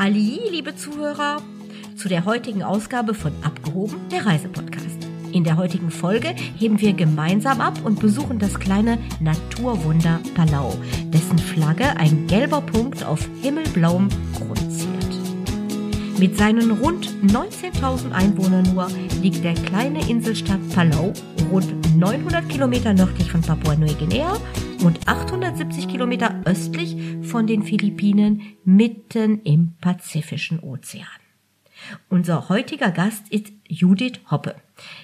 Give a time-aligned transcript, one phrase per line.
[0.00, 1.42] Ali, liebe Zuhörer,
[1.96, 5.08] zu der heutigen Ausgabe von Abgehoben, der Reisepodcast.
[5.32, 10.72] In der heutigen Folge heben wir gemeinsam ab und besuchen das kleine Naturwunder Palau,
[11.06, 16.18] dessen Flagge ein gelber Punkt auf himmelblauem Grund ziert.
[16.20, 18.86] Mit seinen rund 19.000 Einwohnern nur
[19.20, 21.12] liegt der kleine Inselstaat Palau
[21.50, 24.36] rund 900 Kilometer nördlich von Papua-Neuguinea
[24.84, 31.06] und 870 Kilometer östlich von den Philippinen mitten im Pazifischen Ozean.
[32.08, 34.56] Unser heutiger Gast ist Judith Hoppe.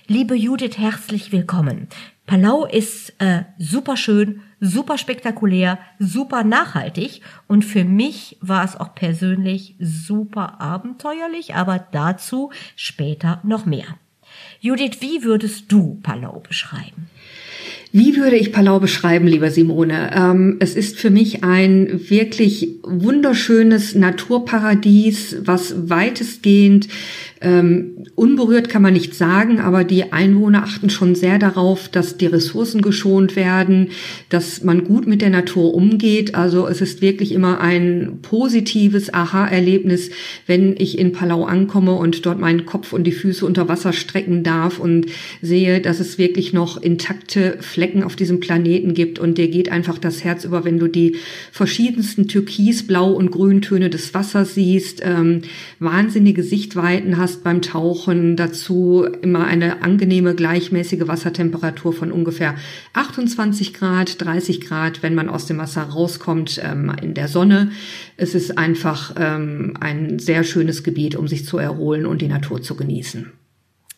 [0.06, 1.88] Liebe Judith, herzlich willkommen.
[2.26, 8.94] Palau ist äh, super schön, super spektakulär, super nachhaltig und für mich war es auch
[8.94, 13.98] persönlich super abenteuerlich, aber dazu später noch mehr.
[14.60, 17.08] Judith, wie würdest du Palau beschreiben?
[17.96, 20.10] Wie würde ich Palau beschreiben, lieber Simone?
[20.12, 26.88] Ähm, es ist für mich ein wirklich wunderschönes Naturparadies, was weitestgehend
[27.44, 32.26] ähm, unberührt kann man nicht sagen, aber die Einwohner achten schon sehr darauf, dass die
[32.26, 33.90] Ressourcen geschont werden,
[34.30, 36.34] dass man gut mit der Natur umgeht.
[36.34, 40.10] Also es ist wirklich immer ein positives Aha-Erlebnis,
[40.46, 44.42] wenn ich in Palau ankomme und dort meinen Kopf und die Füße unter Wasser strecken
[44.42, 45.06] darf und
[45.42, 49.98] sehe, dass es wirklich noch intakte Flecken auf diesem Planeten gibt und dir geht einfach
[49.98, 51.16] das Herz über, wenn du die
[51.52, 55.42] verschiedensten Türkis, Blau und Grüntöne des Wassers siehst, ähm,
[55.78, 62.54] wahnsinnige Sichtweiten hast hast beim Tauchen dazu immer eine angenehme, gleichmäßige Wassertemperatur von ungefähr
[62.92, 67.72] 28 Grad, 30 Grad, wenn man aus dem Wasser rauskommt ähm, in der Sonne.
[68.16, 72.62] Es ist einfach ähm, ein sehr schönes Gebiet, um sich zu erholen und die Natur
[72.62, 73.32] zu genießen.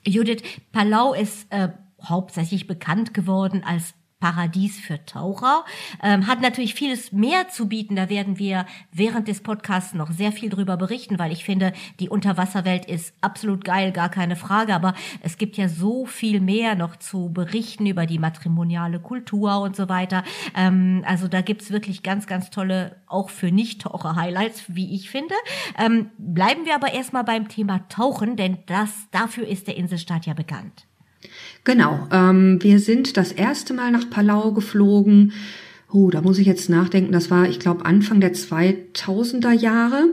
[0.07, 0.43] Judith,
[0.73, 1.69] Palau ist äh,
[2.03, 5.65] hauptsächlich bekannt geworden als Paradies für Taucher.
[6.03, 7.97] Ähm, hat natürlich vieles mehr zu bieten.
[7.97, 12.09] Da werden wir während des Podcasts noch sehr viel drüber berichten, weil ich finde, die
[12.09, 14.75] Unterwasserwelt ist absolut geil, gar keine Frage.
[14.75, 19.77] Aber es gibt ja so viel mehr noch zu berichten über die matrimoniale Kultur und
[19.77, 20.25] so weiter.
[20.55, 25.35] Ähm, also da gibt's wirklich ganz, ganz tolle, auch für Nicht-Taucher-Highlights, wie ich finde.
[25.79, 30.33] Ähm, bleiben wir aber erstmal beim Thema Tauchen, denn das, dafür ist der Inselstaat ja
[30.33, 30.87] bekannt.
[31.67, 35.33] Genau, ähm, wir sind das erste Mal nach Palau geflogen.
[35.93, 37.11] Oh, da muss ich jetzt nachdenken.
[37.11, 40.05] Das war, ich glaube, Anfang der 2000er Jahre.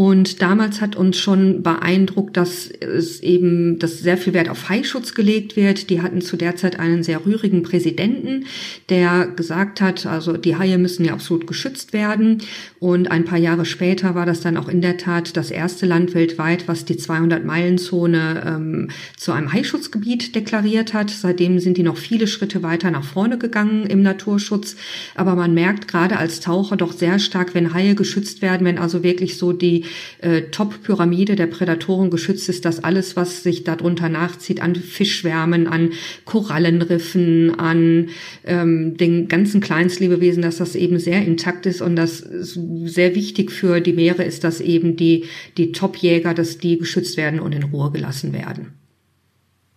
[0.00, 5.12] Und damals hat uns schon beeindruckt, dass es eben, dass sehr viel Wert auf Haischutz
[5.12, 5.90] gelegt wird.
[5.90, 8.46] Die hatten zu der Zeit einen sehr rührigen Präsidenten,
[8.88, 12.38] der gesagt hat, also die Haie müssen ja absolut geschützt werden.
[12.78, 16.14] Und ein paar Jahre später war das dann auch in der Tat das erste Land
[16.14, 21.10] weltweit, was die 200-Meilen-Zone ähm, zu einem Haischutzgebiet deklariert hat.
[21.10, 24.76] Seitdem sind die noch viele Schritte weiter nach vorne gegangen im Naturschutz.
[25.14, 29.02] Aber man merkt gerade als Taucher doch sehr stark, wenn Haie geschützt werden, wenn also
[29.02, 29.84] wirklich so die
[30.20, 35.92] äh, Top-Pyramide der Prädatoren geschützt ist, dass alles, was sich darunter nachzieht, an Fischschwärmen, an
[36.24, 38.08] Korallenriffen, an
[38.44, 43.80] ähm, den ganzen Kleinstlebewesen, dass das eben sehr intakt ist und das sehr wichtig für
[43.80, 45.24] die Meere ist, dass eben die,
[45.56, 48.72] die Top-Jäger, dass die geschützt werden und in Ruhe gelassen werden.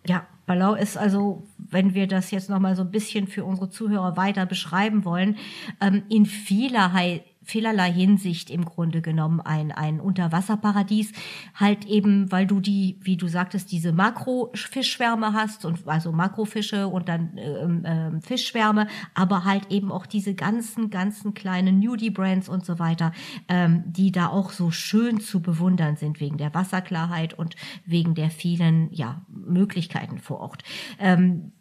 [0.06, 4.18] Ja, Palau ist also, wenn wir das jetzt nochmal so ein bisschen für unsere Zuhörer
[4.18, 5.38] weiter beschreiben wollen,
[5.80, 11.12] ähm, in vielerlei vielerlei Hinsicht im Grunde genommen ein, ein Unterwasserparadies.
[11.56, 17.10] Halt eben, weil du die, wie du sagtest, diese Makrofischschwärme hast und also Makrofische und
[17.10, 22.80] dann ähm, ähm, Fischschwärme, aber halt eben auch diese ganzen, ganzen kleinen Nudie-Brands und so
[22.80, 23.12] weiter,
[23.48, 27.56] ähm, die da auch so schön zu bewundern sind wegen der Wasserklarheit und
[27.86, 30.64] wegen der vielen, ja, Möglichkeiten vor Ort.
[31.00, 31.52] Ähm,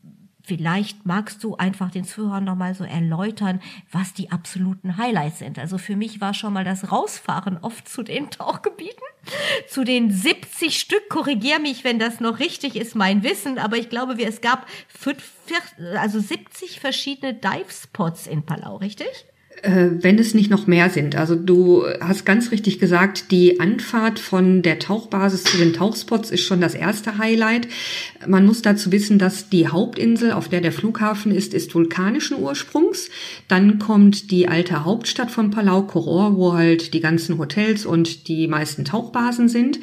[0.45, 3.61] Vielleicht magst du einfach den Zuhörern nochmal so erläutern,
[3.91, 5.59] was die absoluten Highlights sind.
[5.59, 9.05] Also für mich war schon mal das Rausfahren oft zu den Tauchgebieten,
[9.69, 11.09] zu den 70 Stück.
[11.09, 13.59] Korrigier mich, wenn das noch richtig ist, mein Wissen.
[13.59, 15.33] Aber ich glaube, es gab fünf,
[15.97, 19.27] also 70 verschiedene Dive-Spots in Palau, richtig?
[19.63, 21.15] Äh, wenn es nicht noch mehr sind.
[21.15, 26.43] Also du hast ganz richtig gesagt, die Anfahrt von der Tauchbasis zu den Tauchspots ist
[26.43, 27.69] schon das erste Highlight.
[28.27, 33.09] Man muss dazu wissen, dass die Hauptinsel, auf der der Flughafen ist, ist vulkanischen Ursprungs.
[33.49, 38.49] Dann kommt die alte Hauptstadt von Palau, Koror, wo halt die ganzen Hotels und die
[38.49, 39.79] meisten Tauchbasen sind.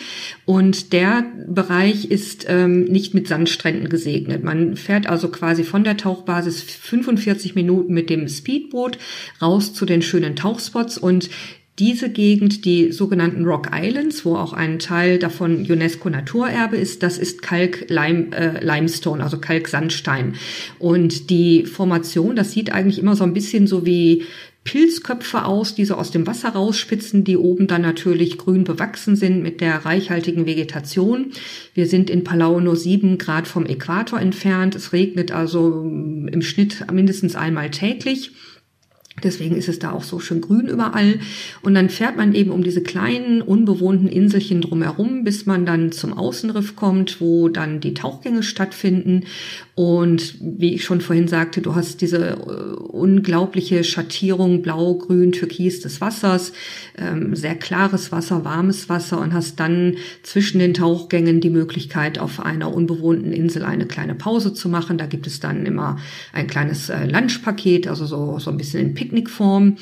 [0.45, 4.43] Und der Bereich ist ähm, nicht mit Sandstränden gesegnet.
[4.43, 8.97] Man fährt also quasi von der Tauchbasis 45 Minuten mit dem Speedboot
[9.41, 11.29] raus zu den schönen Tauchspots und
[11.79, 17.17] diese Gegend, die sogenannten Rock Islands, wo auch ein Teil davon UNESCO Naturerbe ist, das
[17.17, 20.35] ist Kalk Lime, äh, Limestone, also Kalksandstein.
[20.77, 24.25] Und die Formation, das sieht eigentlich immer so ein bisschen so wie
[24.65, 29.41] Pilzköpfe aus, die so aus dem Wasser rausspitzen, die oben dann natürlich grün bewachsen sind
[29.41, 31.31] mit der reichhaltigen Vegetation.
[31.73, 34.75] Wir sind in Palau nur sieben Grad vom Äquator entfernt.
[34.75, 38.31] Es regnet also im Schnitt mindestens einmal täglich.
[39.23, 41.19] Deswegen ist es da auch so schön grün überall.
[41.61, 46.13] Und dann fährt man eben um diese kleinen, unbewohnten Inselchen drumherum, bis man dann zum
[46.13, 49.23] Außenriff kommt, wo dann die Tauchgänge stattfinden.
[49.75, 52.33] Und wie ich schon vorhin sagte, du hast diese äh,
[52.99, 56.51] unglaubliche Schattierung blau, grün, türkis des Wassers,
[56.97, 62.41] ähm, sehr klares Wasser, warmes Wasser und hast dann zwischen den Tauchgängen die Möglichkeit, auf
[62.41, 64.97] einer unbewohnten Insel eine kleine Pause zu machen.
[64.97, 65.97] Da gibt es dann immer
[66.33, 69.77] ein kleines äh, Lunchpaket, also so, so ein bisschen in Picknickform.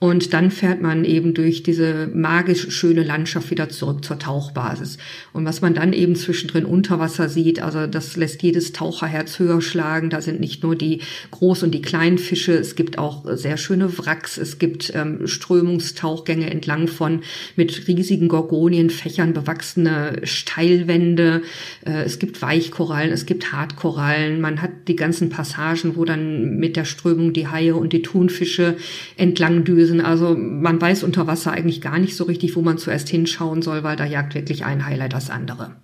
[0.00, 4.98] Und dann fährt man eben durch diese magisch schöne Landschaft wieder zurück zur Tauchbasis.
[5.32, 9.62] Und was man dann eben zwischendrin unter Wasser sieht, also das lässt jedes Taucherherz höher
[9.62, 10.10] schlagen.
[10.10, 11.00] Da sind nicht nur die
[11.32, 16.50] Groß- und die kleinen Fische, es gibt auch sehr schöne Wracks, es gibt ähm, Strömungstauchgänge
[16.50, 17.20] entlang von
[17.56, 21.42] mit riesigen Gorgonienfächern bewachsene Steilwände.
[21.86, 24.40] Äh, es gibt Weichkorallen, es gibt Hartkorallen.
[24.40, 28.76] Man hat die ganzen Passagen, wo dann mit der Strömung die Haie und die Thunfische
[29.16, 30.00] entlang düsen lösen.
[30.00, 33.82] Also man weiß unter Wasser eigentlich gar nicht so richtig, wo man zuerst hinschauen soll,
[33.82, 35.76] weil da jagt wirklich ein Highlight das andere.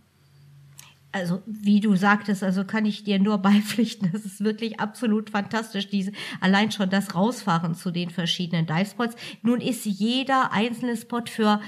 [1.12, 4.10] Also, wie du sagtest, also kann ich dir nur beipflichten.
[4.12, 5.88] Das ist wirklich absolut fantastisch.
[5.88, 9.16] Diese, allein schon das Rausfahren zu den verschiedenen Divespots.
[9.42, 11.60] Nun ist jeder einzelne Spot für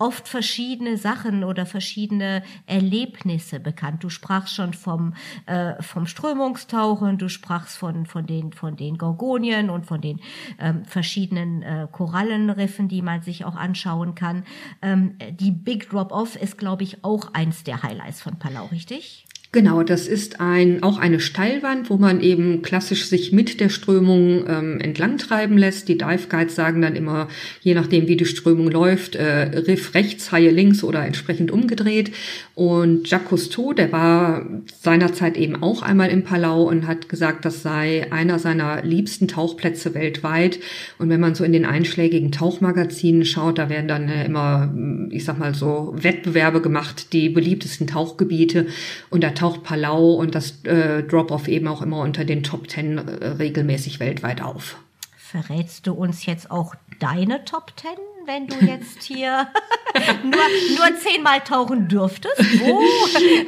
[0.00, 4.02] oft verschiedene Sachen oder verschiedene Erlebnisse bekannt.
[4.02, 5.14] Du sprachst schon vom,
[5.46, 10.20] äh, vom Strömungstauchen, du sprachst von, von, den, von den Gorgonien und von den
[10.58, 14.44] ähm, verschiedenen äh, Korallenriffen, die man sich auch anschauen kann.
[14.80, 19.26] Ähm, die Big Drop-Off ist, glaube ich, auch eins der Highlights von Palau, richtig?
[19.52, 24.44] Genau, das ist ein, auch eine Steilwand, wo man eben klassisch sich mit der Strömung
[24.46, 25.88] ähm, entlang treiben lässt.
[25.88, 27.26] Die Dive Guides sagen dann immer,
[27.60, 32.12] je nachdem wie die Strömung läuft, äh, Riff rechts, Haie links oder entsprechend umgedreht.
[32.54, 34.46] Und Jacques Cousteau, der war
[34.80, 39.94] seinerzeit eben auch einmal im Palau und hat gesagt, das sei einer seiner liebsten Tauchplätze
[39.94, 40.60] weltweit.
[40.98, 44.72] Und wenn man so in den einschlägigen Tauchmagazinen schaut, da werden dann äh, immer,
[45.10, 48.68] ich sag mal so, Wettbewerbe gemacht, die beliebtesten Tauchgebiete.
[49.08, 52.98] Und da taucht Palau und das äh, Drop-Off eben auch immer unter den Top Ten
[52.98, 54.76] äh, regelmäßig weltweit auf.
[55.16, 58.19] Verrätst du uns jetzt auch deine Top Ten?
[58.26, 59.48] Wenn du jetzt hier
[60.22, 62.38] nur, nur zehnmal tauchen dürftest?
[62.60, 62.80] Wo,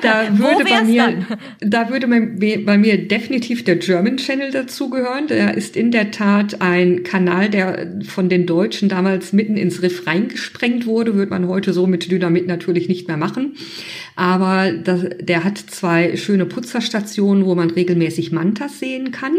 [0.01, 1.27] da würde bei mir, dann?
[1.61, 5.27] da würde bei mir definitiv der German Channel dazugehören.
[5.27, 10.07] Der ist in der Tat ein Kanal, der von den Deutschen damals mitten ins Riff
[10.07, 11.15] reingesprengt wurde.
[11.15, 13.57] Würde man heute so mit Dynamit natürlich nicht mehr machen.
[14.15, 19.35] Aber das, der hat zwei schöne Putzerstationen, wo man regelmäßig Mantas sehen kann.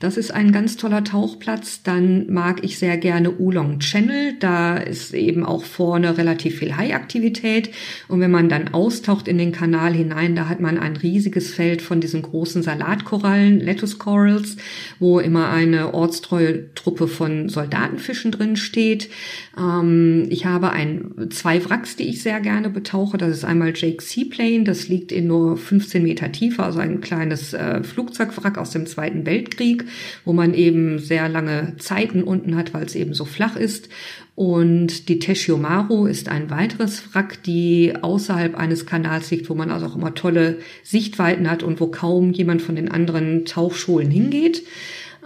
[0.00, 1.82] Das ist ein ganz toller Tauchplatz.
[1.82, 4.34] Dann mag ich sehr gerne Oolong Channel.
[4.38, 7.70] Da ist eben auch vorne relativ viel High-Aktivität.
[8.08, 11.82] Und wenn man dann austaucht in den Kanal hinein, da hat man ein riesiges Feld
[11.82, 14.56] von diesen großen Salatkorallen, Lettuce Corals,
[14.98, 19.10] wo immer eine ortstreue Truppe von Soldatenfischen drin steht.
[19.58, 23.18] Ähm, ich habe ein, zwei Wracks, die ich sehr gerne betauche.
[23.18, 24.64] Das ist einmal Jake Seaplane.
[24.64, 29.26] Das liegt in nur 15 Meter Tiefe, also ein kleines äh, Flugzeugwrack aus dem Zweiten
[29.26, 29.84] Weltkrieg
[30.24, 33.88] wo man eben sehr lange Zeiten unten hat, weil es eben so flach ist.
[34.38, 39.86] Und die Teshiomaru ist ein weiteres Wrack, die außerhalb eines Kanals liegt, wo man also
[39.86, 44.62] auch immer tolle Sichtweiten hat und wo kaum jemand von den anderen Tauchschulen hingeht.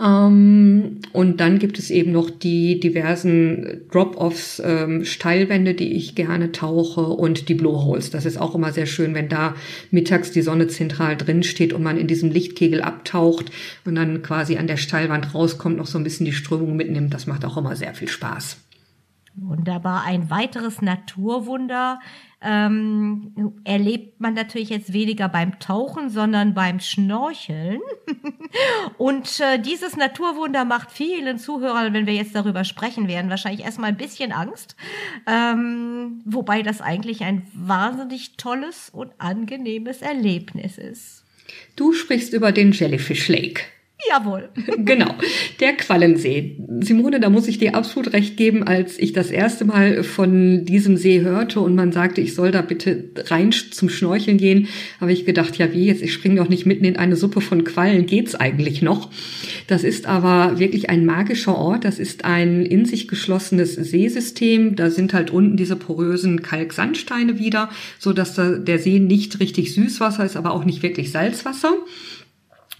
[0.02, 6.50] Ähm, und dann gibt es eben noch die diversen Drop-offs, ähm, Steilwände, die ich gerne
[6.50, 8.08] tauche und die Blowholes.
[8.08, 9.54] Das ist auch immer sehr schön, wenn da
[9.90, 13.52] mittags die Sonne zentral drin steht und man in diesem Lichtkegel abtaucht
[13.84, 17.12] und dann quasi an der Steilwand rauskommt, noch so ein bisschen die Strömung mitnimmt.
[17.12, 18.56] Das macht auch immer sehr viel Spaß.
[19.34, 20.04] Wunderbar.
[20.04, 22.00] Ein weiteres Naturwunder
[22.42, 27.80] ähm, erlebt man natürlich jetzt weniger beim Tauchen, sondern beim Schnorcheln.
[28.98, 33.90] Und äh, dieses Naturwunder macht vielen Zuhörern, wenn wir jetzt darüber sprechen werden, wahrscheinlich erstmal
[33.90, 34.76] ein bisschen Angst.
[35.26, 41.24] Ähm, wobei das eigentlich ein wahnsinnig tolles und angenehmes Erlebnis ist.
[41.76, 43.62] Du sprichst über den Jellyfish Lake.
[44.08, 44.48] Jawohl.
[44.84, 45.14] Genau,
[45.60, 46.56] der Quallensee.
[46.80, 50.96] Simone, da muss ich dir absolut recht geben, als ich das erste Mal von diesem
[50.96, 54.68] See hörte und man sagte, ich soll da bitte rein zum Schnorcheln gehen,
[55.00, 57.64] habe ich gedacht, ja wie jetzt, ich springe doch nicht mitten in eine Suppe von
[57.64, 59.10] Quallen, geht's eigentlich noch?
[59.66, 64.90] Das ist aber wirklich ein magischer Ort, das ist ein in sich geschlossenes Seesystem, da
[64.90, 70.24] sind halt unten diese porösen Kalksandsteine wieder, so dass da der See nicht richtig Süßwasser
[70.24, 71.74] ist, aber auch nicht wirklich Salzwasser.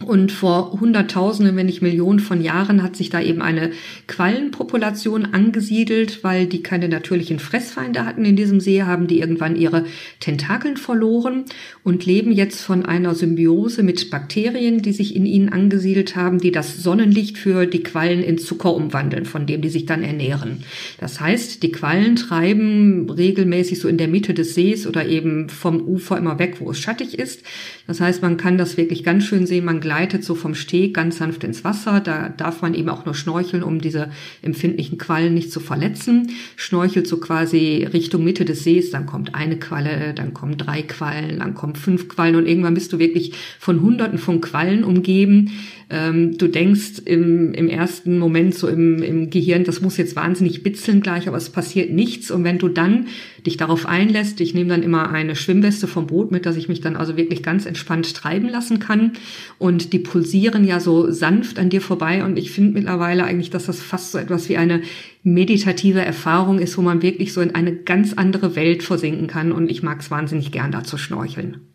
[0.05, 3.71] Und vor Hunderttausenden, wenn nicht Millionen von Jahren hat sich da eben eine
[4.07, 9.85] Quallenpopulation angesiedelt, weil die keine natürlichen Fressfeinde hatten in diesem See, haben die irgendwann ihre
[10.21, 11.45] Tentakeln verloren
[11.85, 16.53] und leben jetzt von einer Symbiose mit Bakterien, die sich in ihnen angesiedelt haben, die
[16.53, 20.65] das Sonnenlicht für die Quallen in Zucker umwandeln, von dem die sich dann ernähren.
[20.99, 25.81] Das heißt, die Quallen treiben regelmäßig so in der Mitte des Sees oder eben vom
[25.81, 27.43] Ufer immer weg, wo es schattig ist.
[27.87, 29.65] Das heißt, man kann das wirklich ganz schön sehen.
[29.65, 32.01] Man gleitet so vom Steg ganz sanft ins Wasser.
[32.01, 34.09] Da darf man eben auch nur schnorcheln, um diese
[34.41, 36.31] empfindlichen Quallen nicht zu verletzen.
[36.57, 41.41] Schnorchelt so quasi Richtung Mitte des Sees, dann kommt eine Qualle, dann kommen drei Quallen,
[41.41, 45.51] dann kommen fünf Quallen und irgendwann bist du wirklich von Hunderten von Quallen umgeben.
[45.95, 50.63] Ähm, du denkst im, im ersten Moment so im, im Gehirn, das muss jetzt wahnsinnig
[50.63, 52.31] bitzeln gleich, aber es passiert nichts.
[52.31, 53.09] Und wenn du dann
[53.45, 56.81] dich darauf einlässt, ich nehme dann immer eine Schwimmweste vom Boot mit, dass ich mich
[56.81, 59.13] dann also wirklich ganz entspannt treiben lassen kann.
[59.59, 62.25] Und die pulsieren ja so sanft an dir vorbei.
[62.25, 64.81] Und ich finde mittlerweile eigentlich, dass das fast so etwas wie eine
[65.23, 69.53] meditative Erfahrung ist, wo man wirklich so in eine ganz andere Welt versinken kann.
[69.53, 71.72] Und ich mag es wahnsinnig gern, da zu schnorcheln.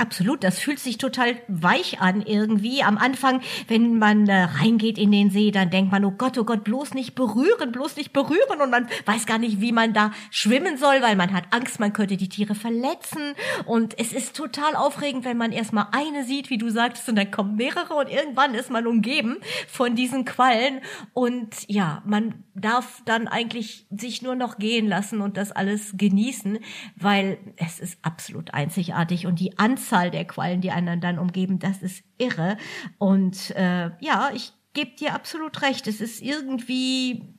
[0.00, 2.82] Absolut, das fühlt sich total weich an irgendwie.
[2.82, 6.44] Am Anfang, wenn man äh, reingeht in den See, dann denkt man, oh Gott, oh
[6.44, 8.62] Gott, bloß nicht berühren, bloß nicht berühren.
[8.62, 11.92] Und man weiß gar nicht, wie man da schwimmen soll, weil man hat Angst, man
[11.92, 13.34] könnte die Tiere verletzen.
[13.66, 17.30] Und es ist total aufregend, wenn man erstmal eine sieht, wie du sagtest, und dann
[17.30, 19.36] kommen mehrere und irgendwann ist man umgeben
[19.68, 20.80] von diesen Quallen.
[21.12, 26.58] Und ja, man darf dann eigentlich sich nur noch gehen lassen und das alles genießen,
[26.96, 31.82] weil es ist absolut einzigartig und die Anzahl der Quallen, die einen dann umgeben, das
[31.82, 32.56] ist irre.
[32.98, 35.86] Und äh, ja, ich gebe dir absolut recht.
[35.86, 37.34] Es ist irgendwie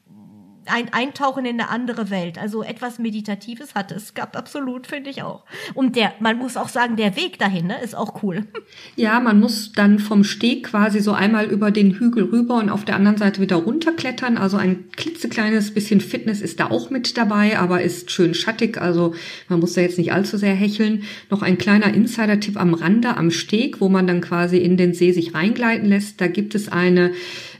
[0.65, 2.37] ein Eintauchen in eine andere Welt.
[2.37, 4.13] Also etwas Meditatives hat es.
[4.13, 5.43] Gab absolut, finde ich auch.
[5.73, 8.45] Und der, man muss auch sagen, der Weg dahin ne, ist auch cool.
[8.95, 12.85] Ja, man muss dann vom Steg quasi so einmal über den Hügel rüber und auf
[12.85, 14.37] der anderen Seite wieder runterklettern.
[14.37, 18.79] Also ein klitzekleines bisschen Fitness ist da auch mit dabei, aber ist schön schattig.
[18.79, 19.13] Also
[19.49, 21.03] man muss da jetzt nicht allzu sehr hecheln.
[21.29, 25.11] Noch ein kleiner Insider-Tipp am Rande, am Steg, wo man dann quasi in den See
[25.11, 26.21] sich reingleiten lässt.
[26.21, 27.11] Da gibt es eine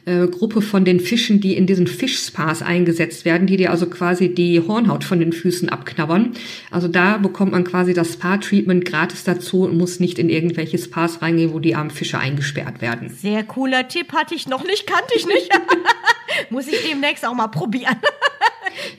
[0.05, 4.33] äh, Gruppe von den Fischen, die in diesen Fischspas eingesetzt werden, die dir also quasi
[4.33, 6.31] die Hornhaut von den Füßen abknabbern.
[6.71, 11.21] Also da bekommt man quasi das Spa-Treatment gratis dazu und muss nicht in irgendwelche Spas
[11.21, 13.09] reingehen, wo die armen Fische eingesperrt werden.
[13.09, 15.49] Sehr cooler Tipp, hatte ich noch nicht, kannte ich nicht.
[16.49, 17.97] muss ich demnächst auch mal probieren.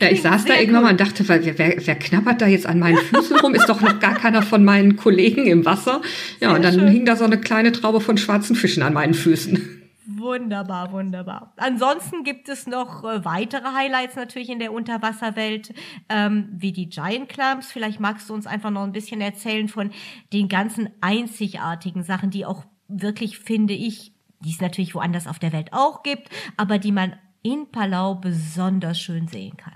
[0.00, 2.78] Ja, ich saß da irgendwann mal und dachte, wer, wer, wer knabbert da jetzt an
[2.78, 3.54] meinen Füßen rum?
[3.54, 6.02] Ist doch noch gar keiner von meinen Kollegen im Wasser.
[6.40, 6.88] Ja, Sehr und dann schön.
[6.88, 9.81] hing da so eine kleine Traube von schwarzen Fischen an meinen Füßen.
[10.04, 11.52] Wunderbar, wunderbar.
[11.56, 15.72] Ansonsten gibt es noch äh, weitere Highlights natürlich in der Unterwasserwelt,
[16.08, 17.70] ähm, wie die Giant Clams.
[17.70, 19.90] Vielleicht magst du uns einfach noch ein bisschen erzählen von
[20.32, 25.52] den ganzen einzigartigen Sachen, die auch wirklich, finde ich, die es natürlich woanders auf der
[25.52, 29.74] Welt auch gibt, aber die man in Palau besonders schön sehen kann.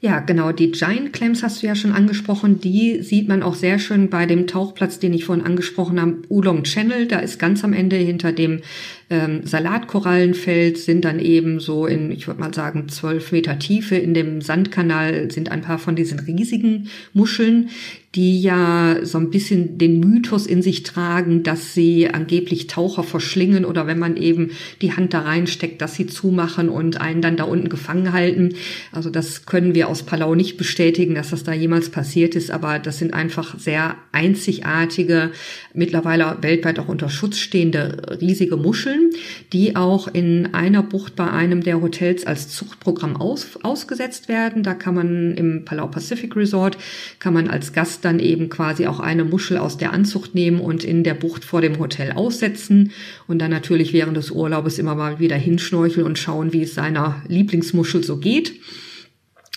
[0.00, 0.52] Ja, genau.
[0.52, 2.60] Die Giant Clams hast du ja schon angesprochen.
[2.60, 6.64] Die sieht man auch sehr schön bei dem Tauchplatz, den ich vorhin angesprochen habe, Oolong
[6.64, 7.06] Channel.
[7.06, 8.60] Da ist ganz am Ende hinter dem
[9.14, 14.12] ähm, Salatkorallenfeld sind dann eben so in, ich würde mal sagen, zwölf Meter Tiefe in
[14.12, 17.70] dem Sandkanal sind ein paar von diesen riesigen Muscheln,
[18.14, 23.64] die ja so ein bisschen den Mythos in sich tragen, dass sie angeblich Taucher verschlingen
[23.64, 24.50] oder wenn man eben
[24.82, 28.54] die Hand da reinsteckt, dass sie zumachen und einen dann da unten gefangen halten.
[28.92, 32.78] Also das können wir aus Palau nicht bestätigen, dass das da jemals passiert ist, aber
[32.78, 35.32] das sind einfach sehr einzigartige,
[35.72, 39.03] mittlerweile weltweit auch unter Schutz stehende riesige Muscheln
[39.52, 44.62] Die auch in einer Bucht bei einem der Hotels als Zuchtprogramm aus, ausgesetzt werden.
[44.62, 46.76] Da kann man im Palau Pacific Resort,
[47.18, 50.84] kann man als Gast dann eben quasi auch eine Muschel aus der Anzucht nehmen und
[50.84, 52.92] in der Bucht vor dem Hotel aussetzen
[53.26, 57.22] und dann natürlich während des Urlaubes immer mal wieder hinschnorcheln und schauen, wie es seiner
[57.28, 58.54] Lieblingsmuschel so geht.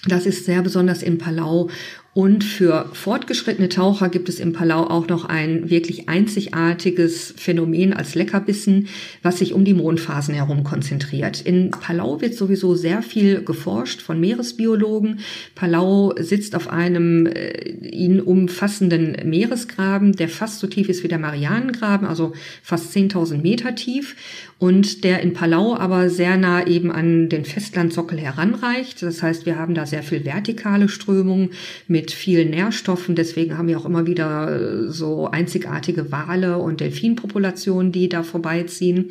[0.07, 1.69] Das ist sehr besonders in Palau
[2.17, 8.15] und für fortgeschrittene Taucher gibt es im Palau auch noch ein wirklich einzigartiges Phänomen als
[8.15, 8.87] Leckerbissen,
[9.21, 11.41] was sich um die Mondphasen herum konzentriert.
[11.41, 15.19] In Palau wird sowieso sehr viel geforscht von Meeresbiologen.
[15.53, 21.19] Palau sitzt auf einem äh, ihn umfassenden Meeresgraben, der fast so tief ist wie der
[21.19, 22.33] Marianengraben, also
[22.63, 24.15] fast 10.000 Meter tief
[24.57, 29.03] und der in Palau aber sehr nah eben an den Festlandsockel heranreicht.
[29.03, 31.51] Das heißt, wir haben da sehr viel vertikale Strömung
[31.87, 33.15] mit mit vielen Nährstoffen.
[33.15, 39.09] Deswegen haben wir auch immer wieder äh, so einzigartige Wale und Delfinpopulationen, die da vorbeiziehen.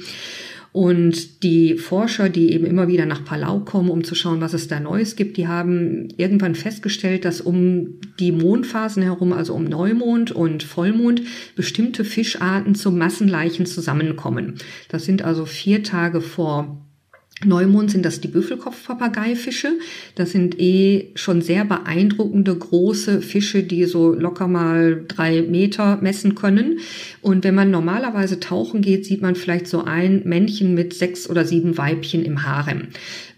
[0.72, 4.68] Und die Forscher, die eben immer wieder nach Palau kommen, um zu schauen, was es
[4.68, 10.32] da Neues gibt, die haben irgendwann festgestellt, dass um die Mondphasen herum, also um Neumond
[10.32, 11.22] und Vollmond,
[11.54, 14.54] bestimmte Fischarten zu Massenleichen zusammenkommen.
[14.88, 16.85] Das sind also vier Tage vor
[17.44, 19.72] Neumond sind das die Büffelkopfpapageifische.
[20.14, 26.34] Das sind eh schon sehr beeindruckende große Fische, die so locker mal drei Meter messen
[26.34, 26.78] können.
[27.20, 31.44] Und wenn man normalerweise tauchen geht, sieht man vielleicht so ein Männchen mit sechs oder
[31.44, 32.88] sieben Weibchen im Harem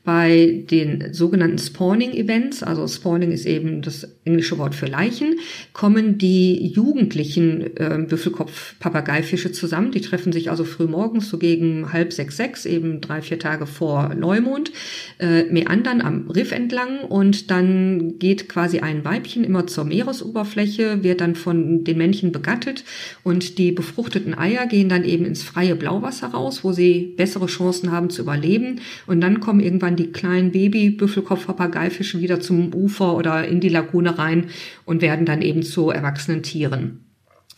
[0.08, 5.38] bei den sogenannten Spawning-Events, also Spawning ist eben das englische Wort für Leichen,
[5.74, 9.90] kommen die jugendlichen äh, Büffelkopf-Papageifische zusammen.
[9.90, 13.66] Die treffen sich also früh morgens, so gegen halb sechs, sechs, eben drei, vier Tage
[13.66, 14.72] vor Neumond,
[15.18, 21.20] äh, meandern am Riff entlang und dann geht quasi ein Weibchen immer zur Meeresoberfläche, wird
[21.20, 22.82] dann von den Männchen begattet
[23.24, 27.92] und die befruchteten Eier gehen dann eben ins freie Blauwasser raus, wo sie bessere Chancen
[27.92, 33.60] haben zu überleben und dann kommen irgendwann die kleinen Baby-Büffelkopf-Papageifische wieder zum Ufer oder in
[33.60, 34.46] die Lagune rein
[34.84, 37.04] und werden dann eben zu erwachsenen Tieren.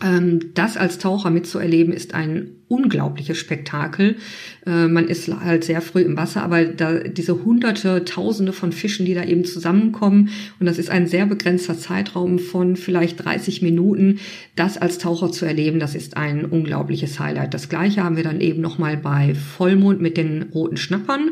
[0.02, 4.16] Ähm, das als Taucher mitzuerleben ist ein unglaubliches Spektakel.
[4.64, 9.04] Äh, man ist halt sehr früh im Wasser, aber da diese hunderte, tausende von Fischen,
[9.04, 14.20] die da eben zusammenkommen und das ist ein sehr begrenzter Zeitraum von vielleicht 30 Minuten,
[14.56, 17.52] das als Taucher zu erleben, das ist ein unglaubliches Highlight.
[17.52, 21.30] Das gleiche haben wir dann eben nochmal bei Vollmond mit den roten Schnappern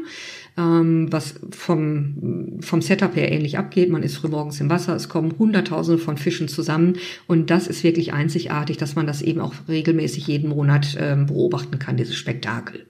[0.58, 3.90] ähm, was vom, vom Setup her ähnlich abgeht.
[3.90, 6.96] Man ist frühmorgens im Wasser, es kommen Hunderttausende von Fischen zusammen
[7.26, 11.78] und das ist wirklich einzigartig, dass man das eben auch regelmäßig jeden Monat ähm, beobachten
[11.78, 12.86] kann, dieses Spektakel.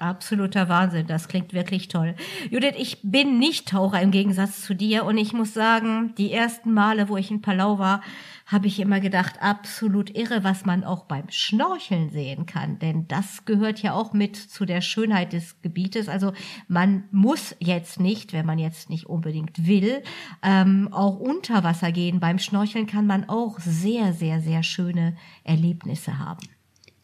[0.00, 2.14] Absoluter Wahnsinn, das klingt wirklich toll.
[2.50, 6.72] Judith, ich bin nicht Taucher im Gegensatz zu dir und ich muss sagen, die ersten
[6.72, 8.00] Male, wo ich in Palau war,
[8.46, 12.78] habe ich immer gedacht, absolut irre, was man auch beim Schnorcheln sehen kann.
[12.78, 16.08] Denn das gehört ja auch mit zu der Schönheit des Gebietes.
[16.08, 16.32] Also
[16.66, 20.02] man muss jetzt nicht, wenn man jetzt nicht unbedingt will,
[20.42, 22.20] ähm, auch unter Wasser gehen.
[22.20, 25.14] Beim Schnorcheln kann man auch sehr, sehr, sehr schöne
[25.44, 26.40] Erlebnisse haben.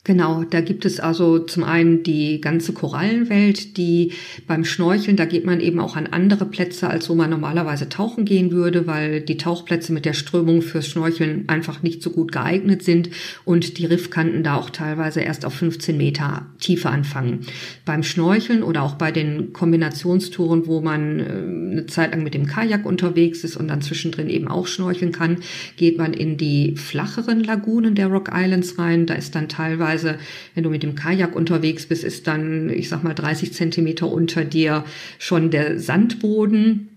[0.06, 4.12] Genau, da gibt es also zum einen die ganze Korallenwelt, die
[4.46, 8.24] beim Schnorcheln, da geht man eben auch an andere Plätze, als wo man normalerweise tauchen
[8.24, 12.84] gehen würde, weil die Tauchplätze mit der Strömung fürs Schnorcheln einfach nicht so gut geeignet
[12.84, 13.10] sind
[13.44, 17.40] und die Riffkanten da auch teilweise erst auf 15 Meter Tiefe anfangen.
[17.84, 21.24] Beim Schnorcheln oder auch bei den Kombinationstouren, wo man äh,
[21.72, 25.38] eine Zeit lang mit dem Kajak unterwegs ist und dann zwischendrin eben auch schnorcheln kann,
[25.76, 29.06] geht man in die flacheren Lagunen der Rock Islands rein.
[29.06, 30.18] Da ist dann teilweise Beispielsweise,
[30.54, 34.44] wenn du mit dem Kajak unterwegs bist, ist dann, ich sag mal, 30 Zentimeter unter
[34.44, 34.84] dir
[35.18, 36.88] schon der Sandboden.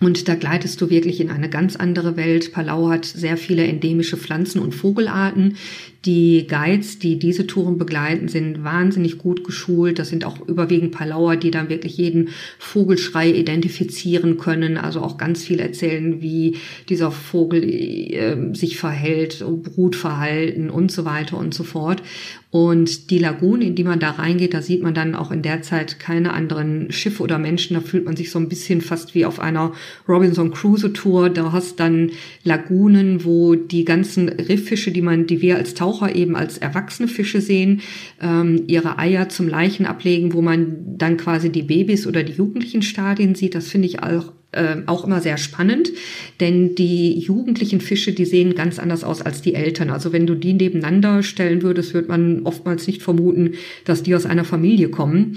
[0.00, 2.52] Und da gleitest du wirklich in eine ganz andere Welt.
[2.52, 5.56] Palau hat sehr viele endemische Pflanzen- und Vogelarten,
[6.04, 9.98] die Guides, die diese Touren begleiten, sind wahnsinnig gut geschult.
[9.98, 14.78] Das sind auch überwiegend Palauer, die dann wirklich jeden Vogelschrei identifizieren können.
[14.78, 16.56] Also auch ganz viel erzählen, wie
[16.88, 22.02] dieser Vogel äh, sich verhält, Brutverhalten und so weiter und so fort.
[22.50, 25.60] Und die Lagune, in die man da reingeht, da sieht man dann auch in der
[25.60, 27.74] Zeit keine anderen Schiffe oder Menschen.
[27.74, 29.72] Da fühlt man sich so ein bisschen fast wie auf einer
[30.08, 31.28] Robinson Crusoe Tour.
[31.28, 32.12] Da hast dann
[32.44, 37.40] Lagunen, wo die ganzen Rifffische, die man, die wir als Taucher eben als erwachsene Fische
[37.40, 37.80] sehen,
[38.20, 42.82] ähm, ihre Eier zum Leichen ablegen, wo man dann quasi die Babys oder die jugendlichen
[42.82, 43.54] Stadien sieht.
[43.54, 45.92] Das finde ich auch äh, auch immer sehr spannend,
[46.40, 49.90] denn die jugendlichen Fische, die sehen ganz anders aus als die Eltern.
[49.90, 53.52] Also wenn du die nebeneinander stellen würdest, wird man oftmals nicht vermuten,
[53.84, 55.36] dass die aus einer Familie kommen.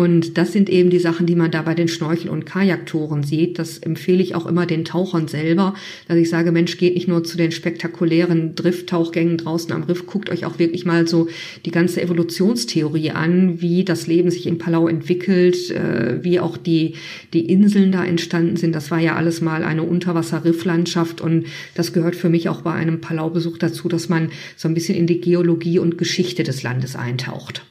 [0.00, 3.58] Und das sind eben die Sachen, die man da bei den Schnorchel- und Kajaktouren sieht.
[3.58, 5.74] Das empfehle ich auch immer den Tauchern selber,
[6.08, 10.30] dass ich sage, Mensch, geht nicht nur zu den spektakulären Drifttauchgängen draußen am Riff, guckt
[10.30, 11.28] euch auch wirklich mal so
[11.66, 16.94] die ganze Evolutionstheorie an, wie das Leben sich in Palau entwickelt, äh, wie auch die,
[17.34, 18.74] die Inseln da entstanden sind.
[18.74, 23.02] Das war ja alles mal eine Unterwasser-Rifflandschaft und das gehört für mich auch bei einem
[23.02, 27.66] Palau-Besuch dazu, dass man so ein bisschen in die Geologie und Geschichte des Landes eintaucht.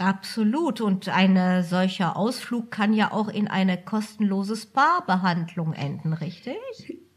[0.00, 0.80] Absolut.
[0.80, 6.56] Und ein solcher Ausflug kann ja auch in eine kostenlose Spa-Behandlung enden, richtig?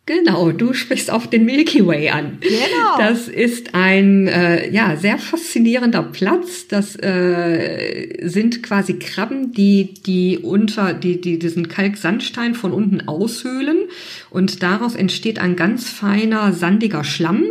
[0.06, 2.38] Genau, du sprichst auf den Milky Way an.
[2.42, 2.98] Genau.
[2.98, 6.68] Das ist ein äh, ja sehr faszinierender Platz.
[6.68, 13.78] Das äh, sind quasi Krabben, die die unter die die diesen Kalksandstein von unten aushöhlen
[14.30, 17.46] und daraus entsteht ein ganz feiner sandiger Schlamm,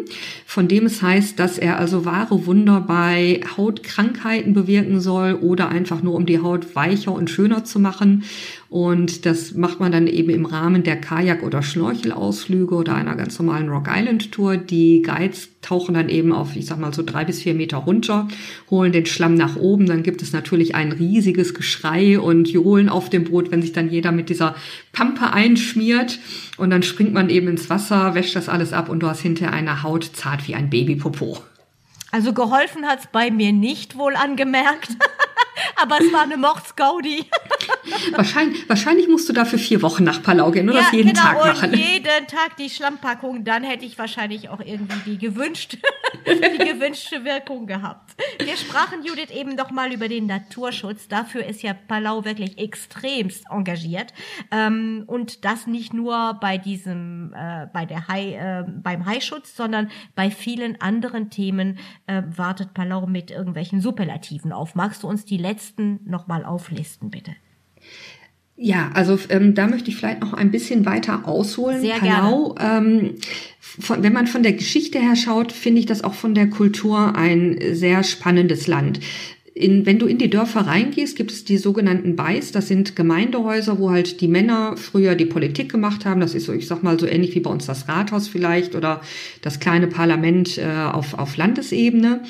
[0.45, 6.03] von dem es heißt, dass er also wahre Wunder bei Hautkrankheiten bewirken soll oder einfach
[6.03, 8.25] nur um die Haut weicher und schöner zu machen.
[8.73, 13.39] Und das macht man dann eben im Rahmen der Kajak- oder Schnorchelausflüge oder einer ganz
[13.39, 14.57] normalen Rock Island Tour.
[14.57, 18.29] Die Guides tauchen dann eben auf, ich sag mal, so drei bis vier Meter runter,
[18.71, 19.85] holen den Schlamm nach oben.
[19.85, 23.91] Dann gibt es natürlich ein riesiges Geschrei und Johlen auf dem Boot, wenn sich dann
[23.91, 24.55] jeder mit dieser
[24.93, 26.19] Pampe einschmiert.
[26.57, 29.53] Und dann springt man eben ins Wasser, wäscht das alles ab und du hast hinterher
[29.53, 31.43] eine Haut zart wie ein Babypopo.
[32.11, 34.89] Also geholfen hat's bei mir nicht, wohl angemerkt.
[35.81, 37.27] Aber es war eine Mordsgaudi.
[38.13, 41.47] wahrscheinlich, wahrscheinlich musst du dafür vier Wochen nach Palau gehen oder ja, jeden genau, Tag
[41.47, 41.71] machen.
[41.71, 45.79] Und jeden Tag die Schlammpackung, dann hätte ich wahrscheinlich auch irgendwie die gewünschte,
[46.27, 48.15] die gewünschte Wirkung gehabt.
[48.39, 51.09] Wir sprachen, Judith, eben doch mal über den Naturschutz.
[51.09, 54.13] Dafür ist ja Palau wirklich extremst engagiert.
[54.51, 59.91] Ähm, und das nicht nur bei diesem, äh, bei der Hai, äh, beim Haischutz, sondern
[60.15, 64.75] bei vielen anderen Themen äh, wartet Palau mit irgendwelchen Superlativen auf.
[64.75, 67.35] Magst du uns die letzten nochmal auflisten, bitte?
[68.65, 71.81] Ja, also ähm, da möchte ich vielleicht noch ein bisschen weiter ausholen.
[71.81, 72.55] Sehr Palau.
[72.61, 73.15] Ähm,
[73.59, 77.17] von, wenn man von der Geschichte her schaut, finde ich das auch von der Kultur
[77.17, 79.01] ein sehr spannendes Land.
[79.53, 82.53] In, wenn du in die Dörfer reingehst, gibt es die sogenannten Beis.
[82.53, 86.21] Das sind Gemeindehäuser, wo halt die Männer früher die Politik gemacht haben.
[86.21, 89.01] Das ist so, ich sag mal, so ähnlich wie bei uns das Rathaus vielleicht oder
[89.43, 92.21] das kleine Parlament äh, auf, auf Landesebene.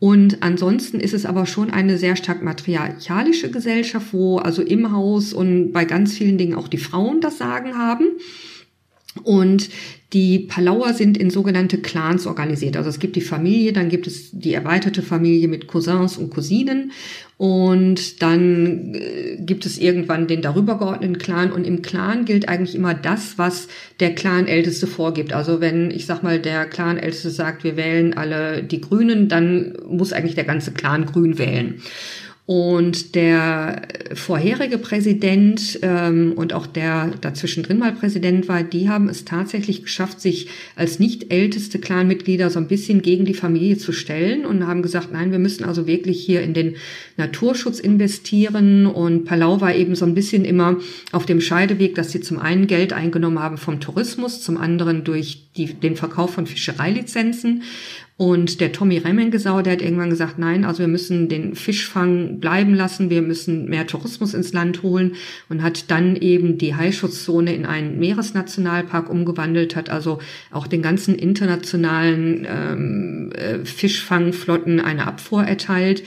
[0.00, 5.32] Und ansonsten ist es aber schon eine sehr stark matriarchalische Gesellschaft, wo also im Haus
[5.32, 8.06] und bei ganz vielen Dingen auch die Frauen das Sagen haben.
[9.24, 9.70] Und
[10.14, 12.78] die Palauer sind in sogenannte Clans organisiert.
[12.78, 16.92] Also es gibt die Familie, dann gibt es die erweiterte Familie mit Cousins und Cousinen
[17.36, 22.74] und dann äh, gibt es irgendwann den darüber geordneten Clan und im Clan gilt eigentlich
[22.74, 23.68] immer das, was
[24.00, 25.34] der Clan-Älteste vorgibt.
[25.34, 30.14] Also wenn, ich sag mal, der Clan-Älteste sagt, wir wählen alle die Grünen, dann muss
[30.14, 31.82] eigentlich der ganze Clan Grün wählen.
[32.48, 33.82] Und der
[34.14, 39.82] vorherige Präsident ähm, und auch der dazwischen drin mal Präsident war, die haben es tatsächlich
[39.82, 44.66] geschafft, sich als nicht älteste Clanmitglieder so ein bisschen gegen die Familie zu stellen und
[44.66, 46.76] haben gesagt, nein, wir müssen also wirklich hier in den
[47.18, 48.86] Naturschutz investieren.
[48.86, 50.78] Und Palau war eben so ein bisschen immer
[51.12, 55.50] auf dem Scheideweg, dass sie zum einen Geld eingenommen haben vom Tourismus, zum anderen durch
[55.58, 57.62] die, den Verkauf von Fischereilizenzen.
[58.18, 62.74] Und der Tommy Remmengesau, der hat irgendwann gesagt, nein, also wir müssen den Fischfang bleiben
[62.74, 65.14] lassen, wir müssen mehr Tourismus ins Land holen
[65.48, 70.18] und hat dann eben die Haischutzzone in einen Meeresnationalpark umgewandelt, hat also
[70.50, 76.02] auch den ganzen internationalen ähm, äh, Fischfangflotten eine Abfuhr erteilt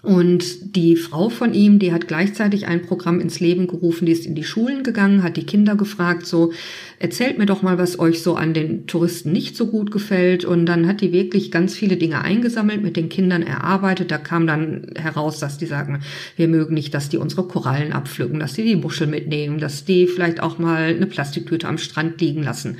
[0.00, 4.26] und die Frau von ihm, die hat gleichzeitig ein Programm ins Leben gerufen, die ist
[4.26, 6.52] in die Schulen gegangen, hat die Kinder gefragt, so,
[7.00, 10.44] erzählt mir doch mal, was euch so an den Touristen nicht so gut gefällt.
[10.44, 14.12] Und dann hat die wirklich ganz viele Dinge eingesammelt, mit den Kindern erarbeitet.
[14.12, 16.00] Da kam dann heraus, dass die sagen,
[16.36, 20.06] wir mögen nicht, dass die unsere Korallen abpflücken, dass die die Muschel mitnehmen, dass die
[20.06, 22.76] vielleicht auch mal eine Plastiktüte am Strand liegen lassen.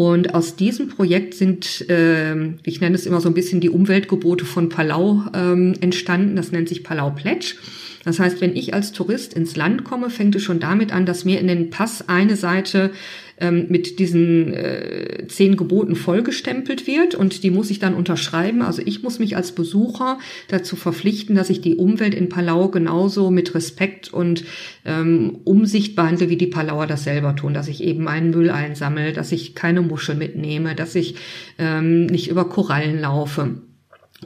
[0.00, 4.46] Und aus diesem Projekt sind, äh, ich nenne es immer so ein bisschen die Umweltgebote
[4.46, 6.36] von Palau ähm, entstanden.
[6.36, 7.56] Das nennt sich Palau Pledge.
[8.04, 11.26] Das heißt, wenn ich als Tourist ins Land komme, fängt es schon damit an, dass
[11.26, 12.92] mir in den Pass eine Seite
[13.40, 18.62] ähm, mit diesen äh, zehn Geboten vollgestempelt wird und die muss ich dann unterschreiben.
[18.62, 23.30] Also ich muss mich als Besucher dazu verpflichten, dass ich die Umwelt in Palau genauso
[23.30, 24.44] mit Respekt und
[24.84, 29.12] ähm, Umsicht behandle, wie die Palauer das selber tun, dass ich eben meinen Müll einsammle,
[29.12, 31.16] dass ich keine Muschel mitnehme, dass ich
[31.58, 33.62] ähm, nicht über Korallen laufe.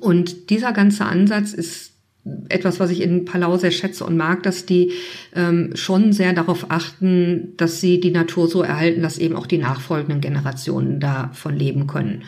[0.00, 1.93] Und dieser ganze Ansatz ist
[2.48, 4.92] etwas, was ich in Palau sehr schätze und mag, dass die
[5.34, 9.58] ähm, schon sehr darauf achten, dass sie die Natur so erhalten, dass eben auch die
[9.58, 12.22] nachfolgenden Generationen davon leben können.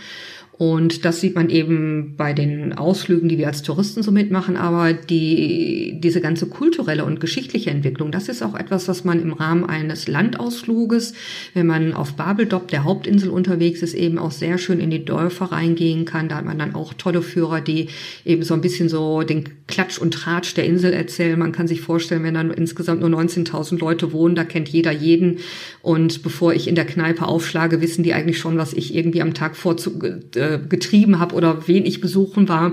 [0.58, 4.56] Und das sieht man eben bei den Ausflügen, die wir als Touristen so mitmachen.
[4.56, 9.34] Aber die, diese ganze kulturelle und geschichtliche Entwicklung, das ist auch etwas, was man im
[9.34, 11.12] Rahmen eines Landausfluges,
[11.52, 15.46] wenn man auf Babeldop, der Hauptinsel unterwegs ist, eben auch sehr schön in die Dörfer
[15.46, 16.30] reingehen kann.
[16.30, 17.88] Da hat man dann auch tolle Führer, die
[18.24, 21.38] eben so ein bisschen so den Klatsch und Tratsch der Insel erzählen.
[21.38, 25.40] Man kann sich vorstellen, wenn dann insgesamt nur 19.000 Leute wohnen, da kennt jeder jeden.
[25.82, 29.34] Und bevor ich in der Kneipe aufschlage, wissen die eigentlich schon, was ich irgendwie am
[29.34, 30.00] Tag vorzu
[30.34, 32.72] äh, getrieben habe oder wen ich besuchen war.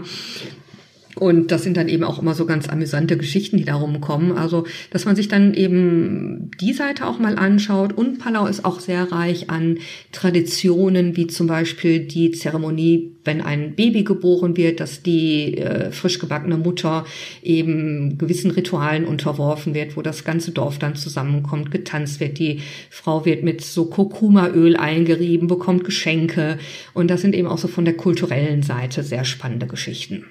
[1.16, 4.32] Und das sind dann eben auch immer so ganz amüsante Geschichten, die darum kommen.
[4.32, 7.94] Also, dass man sich dann eben die Seite auch mal anschaut.
[7.94, 9.78] Und Palau ist auch sehr reich an
[10.12, 16.20] Traditionen, wie zum Beispiel die Zeremonie, wenn ein Baby geboren wird, dass die äh, frisch
[16.20, 17.06] gebackene Mutter
[17.44, 22.40] eben gewissen Ritualen unterworfen wird, wo das ganze Dorf dann zusammenkommt, getanzt wird.
[22.40, 26.58] Die Frau wird mit so Kurkumaöl eingerieben, bekommt Geschenke.
[26.94, 30.26] Und das sind eben auch so von der kulturellen Seite sehr spannende Geschichten.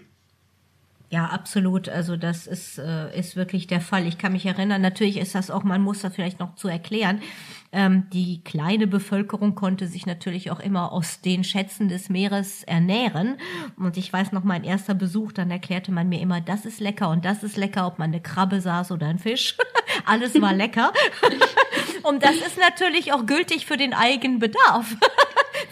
[1.12, 1.90] Ja, absolut.
[1.90, 4.07] Also das ist, äh, ist wirklich der Fall.
[4.07, 7.20] Ich kann mich erinnern, natürlich ist das auch, man muss das vielleicht noch zu erklären.
[7.70, 13.37] Ähm, die kleine Bevölkerung konnte sich natürlich auch immer aus den Schätzen des Meeres ernähren.
[13.77, 17.11] Und ich weiß noch, mein erster Besuch, dann erklärte man mir immer, das ist lecker
[17.11, 19.59] und das ist lecker, ob man eine Krabbe saß oder ein Fisch.
[20.07, 20.94] Alles war lecker.
[22.05, 24.96] und das ist natürlich auch gültig für den eigenen Bedarf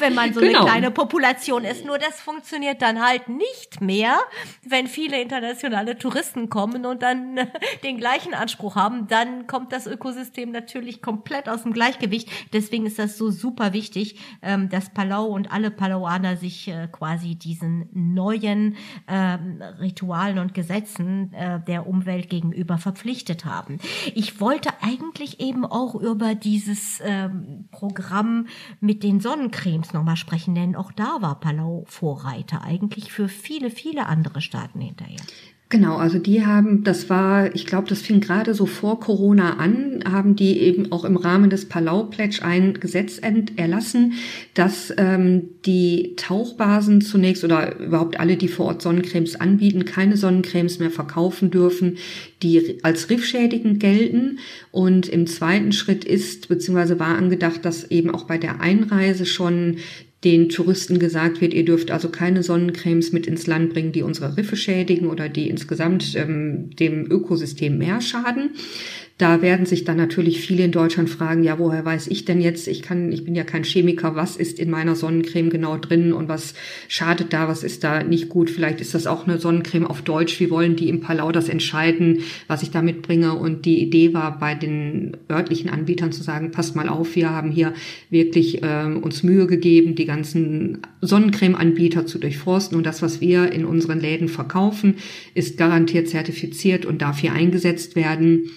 [0.01, 0.61] wenn man so genau.
[0.61, 1.85] eine kleine Population ist.
[1.85, 4.19] Nur das funktioniert dann halt nicht mehr,
[4.65, 7.47] wenn viele internationale Touristen kommen und dann äh,
[7.85, 9.09] den gleichen Anspruch haben.
[9.09, 12.29] Dann kommt das Ökosystem natürlich komplett aus dem Gleichgewicht.
[12.53, 17.35] Deswegen ist das so super wichtig, ähm, dass Palau und alle Palauaner sich äh, quasi
[17.35, 18.77] diesen neuen
[19.09, 23.79] ähm, Ritualen und Gesetzen äh, der Umwelt gegenüber verpflichtet haben.
[24.15, 28.47] Ich wollte eigentlich eben auch über dieses ähm, Programm
[28.81, 34.07] mit den Sonnencremes nochmal sprechen, denn auch da war Palau Vorreiter, eigentlich für viele, viele
[34.07, 35.21] andere Staaten hinterher.
[35.73, 40.03] Genau, also die haben, das war, ich glaube, das fing gerade so vor Corona an,
[40.05, 43.21] haben die eben auch im Rahmen des Palau Pledge ein Gesetz
[43.55, 44.15] erlassen,
[44.55, 50.81] dass ähm, die Tauchbasen zunächst oder überhaupt alle, die vor Ort Sonnencremes anbieten, keine Sonnencremes
[50.81, 51.99] mehr verkaufen dürfen,
[52.43, 54.41] die als riffschädigend gelten.
[54.73, 59.77] Und im zweiten Schritt ist beziehungsweise war angedacht, dass eben auch bei der Einreise schon
[60.25, 64.37] den Touristen gesagt wird, ihr dürft also keine Sonnencremes mit ins Land bringen, die unsere
[64.37, 68.51] Riffe schädigen oder die insgesamt ähm, dem Ökosystem mehr schaden.
[69.21, 72.67] Da werden sich dann natürlich viele in Deutschland fragen, ja, woher weiß ich denn jetzt?
[72.67, 74.17] Ich kann, ich bin ja kein Chemiker.
[74.17, 76.55] Was ist in meiner Sonnencreme genau drin und was
[76.89, 77.47] schadet da?
[77.47, 78.49] Was ist da nicht gut?
[78.49, 80.41] Vielleicht ist das auch eine Sonnencreme auf Deutsch.
[80.41, 83.35] Wie wollen die im Palau das entscheiden, was ich da mitbringe?
[83.35, 87.51] Und die Idee war bei den örtlichen Anbietern zu sagen, passt mal auf, wir haben
[87.51, 87.75] hier
[88.09, 93.67] wirklich äh, uns Mühe gegeben, die ganzen Sonnencreme-Anbieter zu durchforsten und das, was wir in
[93.67, 94.95] unseren Läden verkaufen,
[95.35, 98.49] ist garantiert zertifiziert und darf hier eingesetzt werden.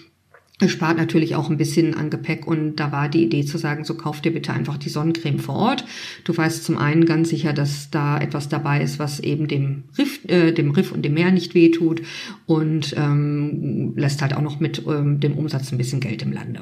[0.70, 3.96] Spart natürlich auch ein bisschen an Gepäck und da war die Idee zu sagen, so
[3.96, 5.86] kauf dir bitte einfach die Sonnencreme vor Ort.
[6.24, 10.24] Du weißt zum einen ganz sicher, dass da etwas dabei ist, was eben dem Riff,
[10.26, 12.02] äh, dem Riff und dem Meer nicht wehtut
[12.46, 16.62] und ähm, lässt halt auch noch mit ähm, dem Umsatz ein bisschen Geld im Lande.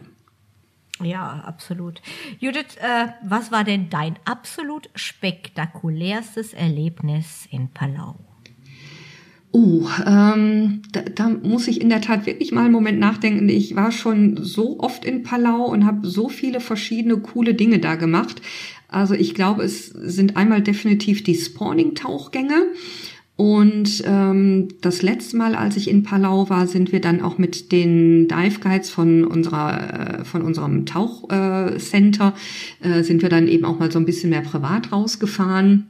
[1.04, 2.02] Ja, absolut.
[2.40, 8.31] Judith, äh, was war denn dein absolut spektakulärstes Erlebnis in Palau?
[9.54, 13.50] Uh, ähm, da, da muss ich in der Tat wirklich mal einen Moment nachdenken.
[13.50, 17.96] Ich war schon so oft in Palau und habe so viele verschiedene coole Dinge da
[17.96, 18.42] gemacht.
[18.88, 22.68] Also ich glaube, es sind einmal definitiv die Spawning-Tauchgänge.
[23.36, 27.72] Und ähm, das letzte Mal, als ich in Palau war, sind wir dann auch mit
[27.72, 32.36] den Dive Guides von unserer äh, von unserem Tauchcenter
[32.84, 35.88] äh, äh, sind wir dann eben auch mal so ein bisschen mehr privat rausgefahren.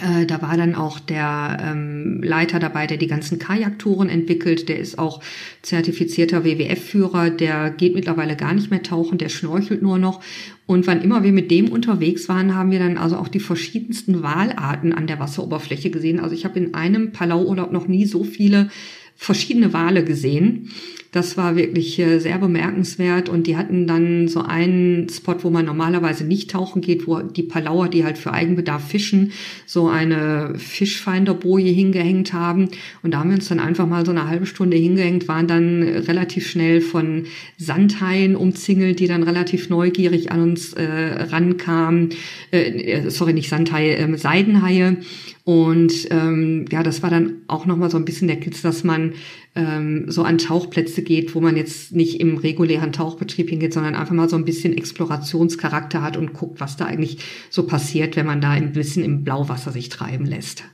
[0.00, 4.68] Äh, da war dann auch der ähm, Leiter dabei, der die ganzen Kajaktouren entwickelt.
[4.68, 5.22] Der ist auch
[5.60, 7.30] zertifizierter WWF-Führer.
[7.30, 10.22] Der geht mittlerweile gar nicht mehr tauchen, der schnorchelt nur noch.
[10.66, 14.22] Und wann immer wir mit dem unterwegs waren, haben wir dann also auch die verschiedensten
[14.22, 16.20] Walarten an der Wasseroberfläche gesehen.
[16.20, 18.70] Also ich habe in einem Palau-Urlaub noch nie so viele
[19.14, 20.70] verschiedene Wale gesehen.
[21.12, 25.66] Das war wirklich äh, sehr bemerkenswert und die hatten dann so einen Spot, wo man
[25.66, 29.32] normalerweise nicht tauchen geht, wo die Palauer, die halt für Eigenbedarf fischen,
[29.66, 32.70] so eine Fischfinderboje hingehängt haben.
[33.02, 35.82] Und da haben wir uns dann einfach mal so eine halbe Stunde hingehängt, waren dann
[35.82, 37.26] relativ schnell von
[37.58, 42.08] Sandhaien umzingelt, die dann relativ neugierig an uns äh, rankamen.
[42.52, 44.96] Äh, sorry, nicht Sandhaie, äh, Seidenhaie.
[45.44, 49.14] Und ähm, ja, das war dann auch nochmal so ein bisschen der Kitz, dass man
[49.54, 54.14] ähm, so an Tauchplätze geht, wo man jetzt nicht im regulären Tauchbetrieb hingeht, sondern einfach
[54.14, 57.18] mal so ein bisschen Explorationscharakter hat und guckt, was da eigentlich
[57.50, 60.64] so passiert, wenn man da ein bisschen im Blauwasser sich treiben lässt.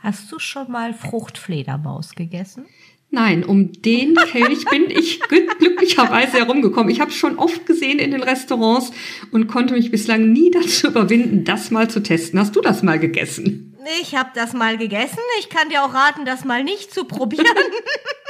[0.00, 2.66] Hast du schon mal Fruchtfledermaus gegessen?
[3.10, 5.20] Nein, um den Kelch bin ich
[5.58, 6.90] glücklicherweise herumgekommen.
[6.90, 8.92] Ich habe es schon oft gesehen in den Restaurants
[9.32, 12.38] und konnte mich bislang nie dazu überwinden, das mal zu testen.
[12.38, 13.75] Hast du das mal gegessen?
[14.00, 15.20] Ich habe das mal gegessen.
[15.38, 17.46] Ich kann dir auch raten, das mal nicht zu probieren.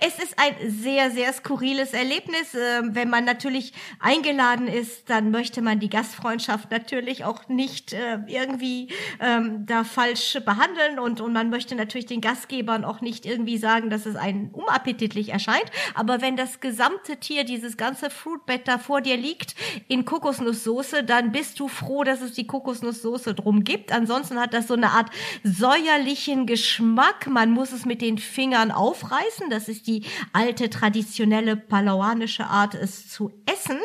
[0.00, 2.54] es ist ein sehr, sehr skurriles Erlebnis.
[2.54, 8.18] Ähm, wenn man natürlich eingeladen ist, dann möchte man die Gastfreundschaft natürlich auch nicht äh,
[8.26, 8.88] irgendwie
[9.20, 13.90] ähm, da falsch behandeln und, und man möchte natürlich den Gastgebern auch nicht irgendwie sagen,
[13.90, 15.70] dass es einen unappetitlich erscheint.
[15.94, 19.54] Aber wenn das gesamte Tier, dieses ganze Fruitbett da vor dir liegt
[19.88, 23.92] in Kokosnusssoße, dann bist du froh, dass es die Kokosnusssoße drum gibt.
[23.92, 25.10] Ansonsten hat das so eine Art
[25.42, 27.26] säuerlichen Geschmack.
[27.26, 29.50] Man muss es mit den Fingern aufreißen.
[29.50, 33.78] Das ist die alte traditionelle palauanische Art, es zu essen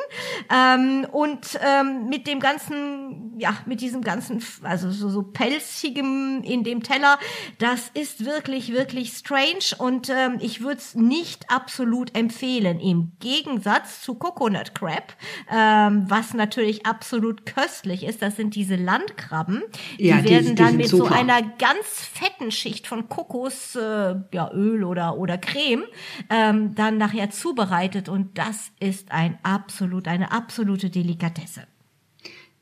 [0.53, 6.63] ähm, und ähm, mit dem ganzen, ja, mit diesem ganzen, also so, so pelzigem in
[6.63, 7.17] dem Teller,
[7.59, 12.79] das ist wirklich, wirklich strange und ähm, ich würde es nicht absolut empfehlen.
[12.79, 15.15] Im Gegensatz zu Coconut Crab,
[15.51, 19.63] ähm, was natürlich absolut köstlich ist, das sind diese Landkrabben.
[19.97, 21.07] Die ja, werden die, die dann mit super.
[21.07, 25.84] so einer ganz fetten Schicht von Kokos, äh, ja, Öl oder, oder Creme
[26.29, 31.61] ähm, dann nachher zubereitet und das ist ein absolut, eine absolute Delikatesse.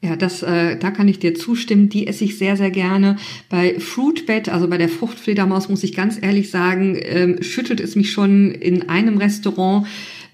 [0.04, 1.88] Ja, das, äh, da kann ich dir zustimmen.
[1.88, 3.16] Die esse ich sehr, sehr gerne.
[3.48, 8.12] Bei Fruitbed, also bei der Fruchtfledermaus, muss ich ganz ehrlich sagen, ähm, schüttelt es mich
[8.12, 9.88] schon in einem Restaurant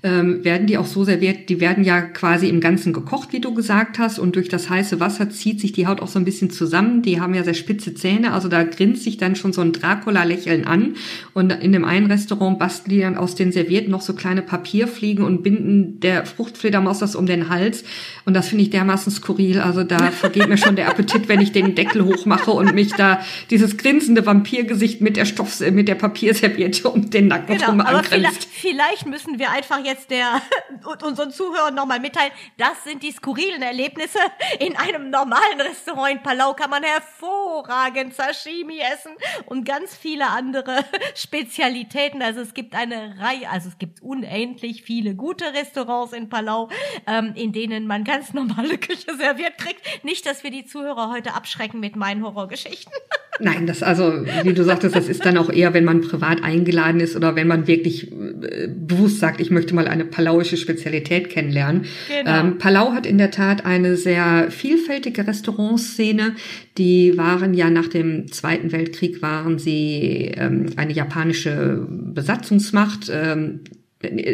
[0.04, 3.54] ähm, werden die auch so serviert, die werden ja quasi im Ganzen gekocht, wie du
[3.54, 6.50] gesagt hast, und durch das heiße Wasser zieht sich die Haut auch so ein bisschen
[6.50, 7.02] zusammen.
[7.02, 10.66] Die haben ja sehr spitze Zähne, also da grinst sich dann schon so ein Dracula-Lächeln
[10.66, 10.96] an.
[11.34, 15.24] Und in dem einen Restaurant basteln die dann aus den Servierten noch so kleine Papierfliegen
[15.24, 17.84] und binden der Fruchtfledermaus das um den Hals.
[18.26, 19.60] Und das finde ich dermaßen skurril.
[19.60, 23.20] Also da vergeht mir schon der Appetit, wenn ich den Deckel hochmache und mich da
[23.50, 28.46] dieses grinsende Vampirgesicht mit der Stoff, mit der Papierserviette um den Nacken genau, aber vielleicht,
[28.46, 30.41] vielleicht müssen wir einfach jetzt der
[31.04, 34.19] unseren Zuhörern nochmal mitteilen, das sind die skurrilen Erlebnisse.
[34.60, 39.12] In einem normalen Restaurant in Palau kann man hervorragend Sashimi essen
[39.45, 40.84] und ganz viele andere
[41.15, 42.21] Spezialitäten.
[42.21, 46.69] Also es gibt eine Reihe, also es gibt unendlich viele gute Restaurants in Palau,
[47.08, 50.04] ähm, in denen man ganz normale Küche serviert kriegt.
[50.04, 52.93] Nicht, dass wir die Zuhörer heute abschrecken mit meinen Horrorgeschichten.
[53.39, 56.99] Nein, das also, wie du sagtest, das ist dann auch eher, wenn man privat eingeladen
[56.99, 61.86] ist oder wenn man wirklich äh, bewusst sagt, ich möchte mal eine palauische Spezialität kennenlernen.
[62.08, 62.39] Genau.
[62.39, 66.36] Ähm, Palau hat in der Tat eine sehr vielfältige Restaurantszene.
[66.78, 73.10] Die waren ja nach dem Zweiten Weltkrieg waren sie ähm, eine japanische Besatzungsmacht.
[73.12, 73.62] Ähm,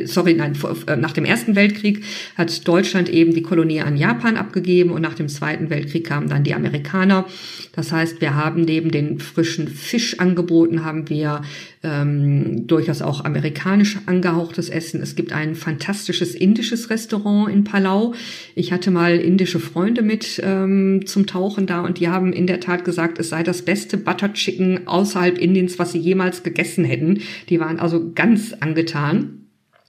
[0.05, 0.53] sorry, nein,
[0.85, 2.03] äh, nach dem Ersten Weltkrieg
[2.37, 6.43] hat Deutschland eben die Kolonie an Japan abgegeben und nach dem Zweiten Weltkrieg kamen dann
[6.43, 7.25] die Amerikaner.
[7.71, 11.41] Das heißt, wir haben neben den frischen Fisch angeboten, haben wir
[11.81, 15.01] ähm, durchaus auch amerikanisch angehauchtes Essen.
[15.01, 18.13] Es gibt ein fantastisches indisches Restaurant in Palau.
[18.53, 22.59] Ich hatte mal indische Freunde mit ähm, zum Tauchen da und die haben in der
[22.59, 27.21] Tat gesagt, es sei das beste Butter Chicken außerhalb Indiens, was sie jemals gegessen hätten.
[27.49, 29.44] Die waren also ganz angetan.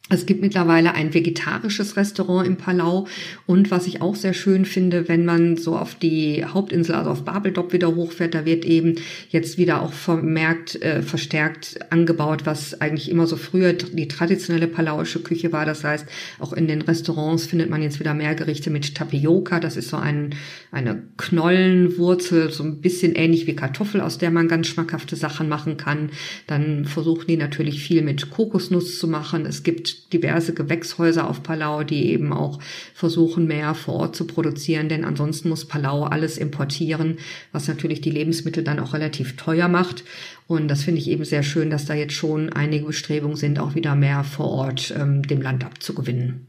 [0.08, 3.08] Es gibt mittlerweile ein vegetarisches Restaurant im Palau
[3.44, 7.24] und was ich auch sehr schön finde, wenn man so auf die Hauptinsel, also auf
[7.24, 8.94] Babeldop wieder hochfährt, da wird eben
[9.30, 15.18] jetzt wieder auch vermerkt, äh, verstärkt angebaut, was eigentlich immer so früher die traditionelle palauische
[15.18, 15.66] Küche war.
[15.66, 16.06] Das heißt,
[16.38, 19.58] auch in den Restaurants findet man jetzt wieder mehr Gerichte mit Tapioca.
[19.58, 20.36] Das ist so ein,
[20.70, 25.76] eine Knollenwurzel, so ein bisschen ähnlich wie Kartoffel, aus der man ganz schmackhafte Sachen machen
[25.76, 26.10] kann.
[26.46, 29.46] Dann versuchen die natürlich viel mit Kokosnuss zu machen.
[29.46, 32.60] Es gibt diverse Gewächshäuser auf Palau, die eben auch
[32.94, 37.18] versuchen, mehr vor Ort zu produzieren, denn ansonsten muss Palau alles importieren,
[37.52, 40.04] was natürlich die Lebensmittel dann auch relativ teuer macht.
[40.46, 43.74] Und das finde ich eben sehr schön, dass da jetzt schon einige Bestrebungen sind, auch
[43.74, 46.46] wieder mehr vor Ort ähm, dem Land abzugewinnen.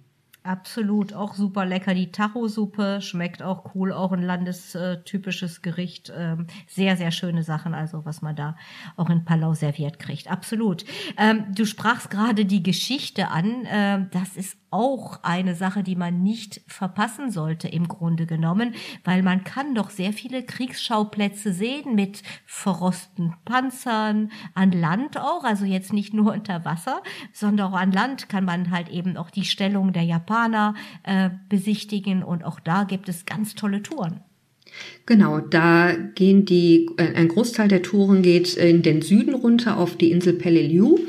[0.48, 1.94] Absolut, auch super lecker.
[1.94, 6.10] Die Tacho-Suppe schmeckt auch cool, auch ein landestypisches Gericht.
[6.16, 8.56] Ähm, sehr, sehr schöne Sachen, also was man da
[8.96, 10.32] auch in Palau serviert kriegt.
[10.32, 10.86] Absolut.
[11.18, 13.68] Ähm, du sprachst gerade die Geschichte an.
[13.70, 19.24] Ähm, das ist auch eine Sache, die man nicht verpassen sollte im Grunde genommen, weil
[19.24, 25.94] man kann doch sehr viele Kriegsschauplätze sehen mit verrosteten Panzern, an Land auch, also jetzt
[25.94, 27.02] nicht nur unter Wasser,
[27.34, 32.24] sondern auch an Land kann man halt eben auch die Stellung der Japaner äh, besichtigen
[32.24, 34.22] und auch da gibt es ganz tolle Touren.
[35.06, 39.96] Genau, da gehen die, äh, ein Großteil der Touren geht in den Süden runter auf
[39.96, 41.00] die Insel Peleliu.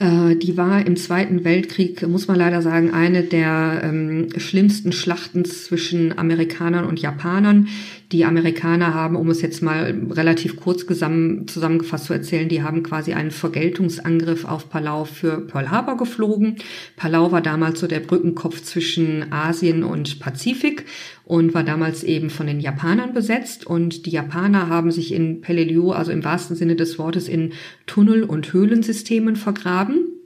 [0.00, 5.44] Äh, die war im Zweiten Weltkrieg, muss man leider sagen, eine der ähm, schlimmsten Schlachten
[5.44, 7.68] zwischen Amerikanern und Japanern.
[8.10, 13.12] Die Amerikaner haben, um es jetzt mal relativ kurz zusammengefasst zu erzählen, die haben quasi
[13.12, 16.56] einen Vergeltungsangriff auf Palau für Pearl Harbor geflogen.
[16.96, 20.86] Palau war damals so der Brückenkopf zwischen Asien und Pazifik
[21.26, 23.66] und war damals eben von den Japanern besetzt.
[23.66, 27.52] Und die Japaner haben sich in Peleliu, also im wahrsten Sinne des Wortes, in
[27.86, 30.17] Tunnel- und Höhlensystemen vergraben.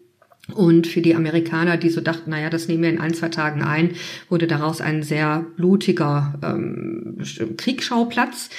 [0.54, 3.62] Und für die Amerikaner, die so dachten, naja, das nehmen wir in ein, zwei Tagen
[3.62, 3.92] ein,
[4.28, 7.18] wurde daraus ein sehr blutiger ähm,
[7.56, 8.50] Kriegsschauplatz.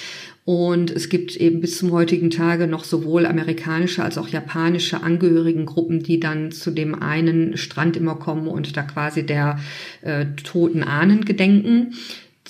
[0.46, 6.04] Und es gibt eben bis zum heutigen Tage noch sowohl amerikanische als auch japanische Angehörigengruppen,
[6.04, 9.60] die dann zu dem einen Strand immer kommen und da quasi der
[10.02, 11.94] äh, toten Ahnen gedenken.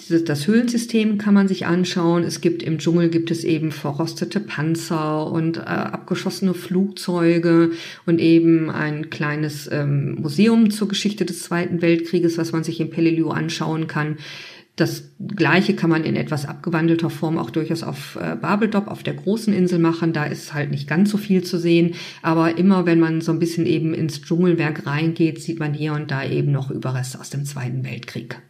[0.09, 2.23] Das Höhlensystem kann man sich anschauen.
[2.23, 7.71] Es gibt im Dschungel gibt es eben verrostete Panzer und äh, abgeschossene Flugzeuge
[8.07, 12.89] und eben ein kleines ähm, Museum zur Geschichte des Zweiten Weltkrieges, was man sich in
[12.89, 14.17] Peleliu anschauen kann.
[14.75, 19.13] Das Gleiche kann man in etwas abgewandelter Form auch durchaus auf äh, Babeldop, auf der
[19.13, 20.11] großen Insel machen.
[20.11, 21.93] Da ist halt nicht ganz so viel zu sehen.
[22.23, 26.09] Aber immer, wenn man so ein bisschen eben ins Dschungelwerk reingeht, sieht man hier und
[26.09, 28.41] da eben noch Überreste aus dem Zweiten Weltkrieg.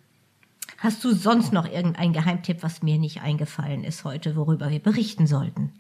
[0.84, 5.28] Hast du sonst noch irgendeinen Geheimtipp, was mir nicht eingefallen ist heute, worüber wir berichten
[5.28, 5.72] sollten?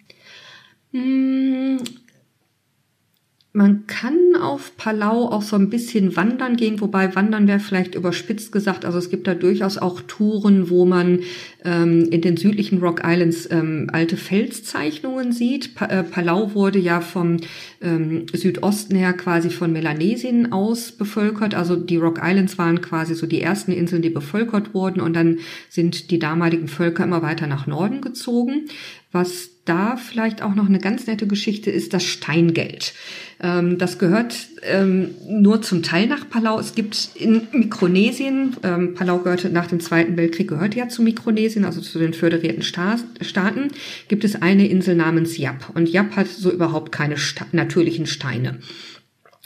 [3.56, 8.52] Man kann auf Palau auch so ein bisschen wandern gehen, wobei wandern wäre vielleicht überspitzt
[8.52, 8.84] gesagt.
[8.84, 11.20] Also es gibt da durchaus auch Touren, wo man
[11.64, 15.76] ähm, in den südlichen Rock Islands ähm, alte Felszeichnungen sieht.
[15.76, 17.38] Pa äh, Palau wurde ja vom
[17.80, 21.54] ähm, Südosten her quasi von Melanesien aus bevölkert.
[21.54, 25.38] Also die Rock Islands waren quasi so die ersten Inseln, die bevölkert wurden und dann
[25.70, 28.66] sind die damaligen Völker immer weiter nach Norden gezogen.
[29.12, 32.94] Was da vielleicht auch noch eine ganz nette Geschichte ist das Steingeld.
[33.42, 36.60] Ähm, das gehört ähm, nur zum Teil nach Palau.
[36.60, 41.64] Es gibt in Mikronesien, ähm, Palau gehörte nach dem Zweiten Weltkrieg, gehörte ja zu Mikronesien,
[41.64, 43.70] also zu den föderierten Staaten,
[44.10, 45.72] gibt es eine Insel namens Yap.
[45.74, 47.16] Und Yap hat so überhaupt keine
[47.52, 48.60] natürlichen Steine.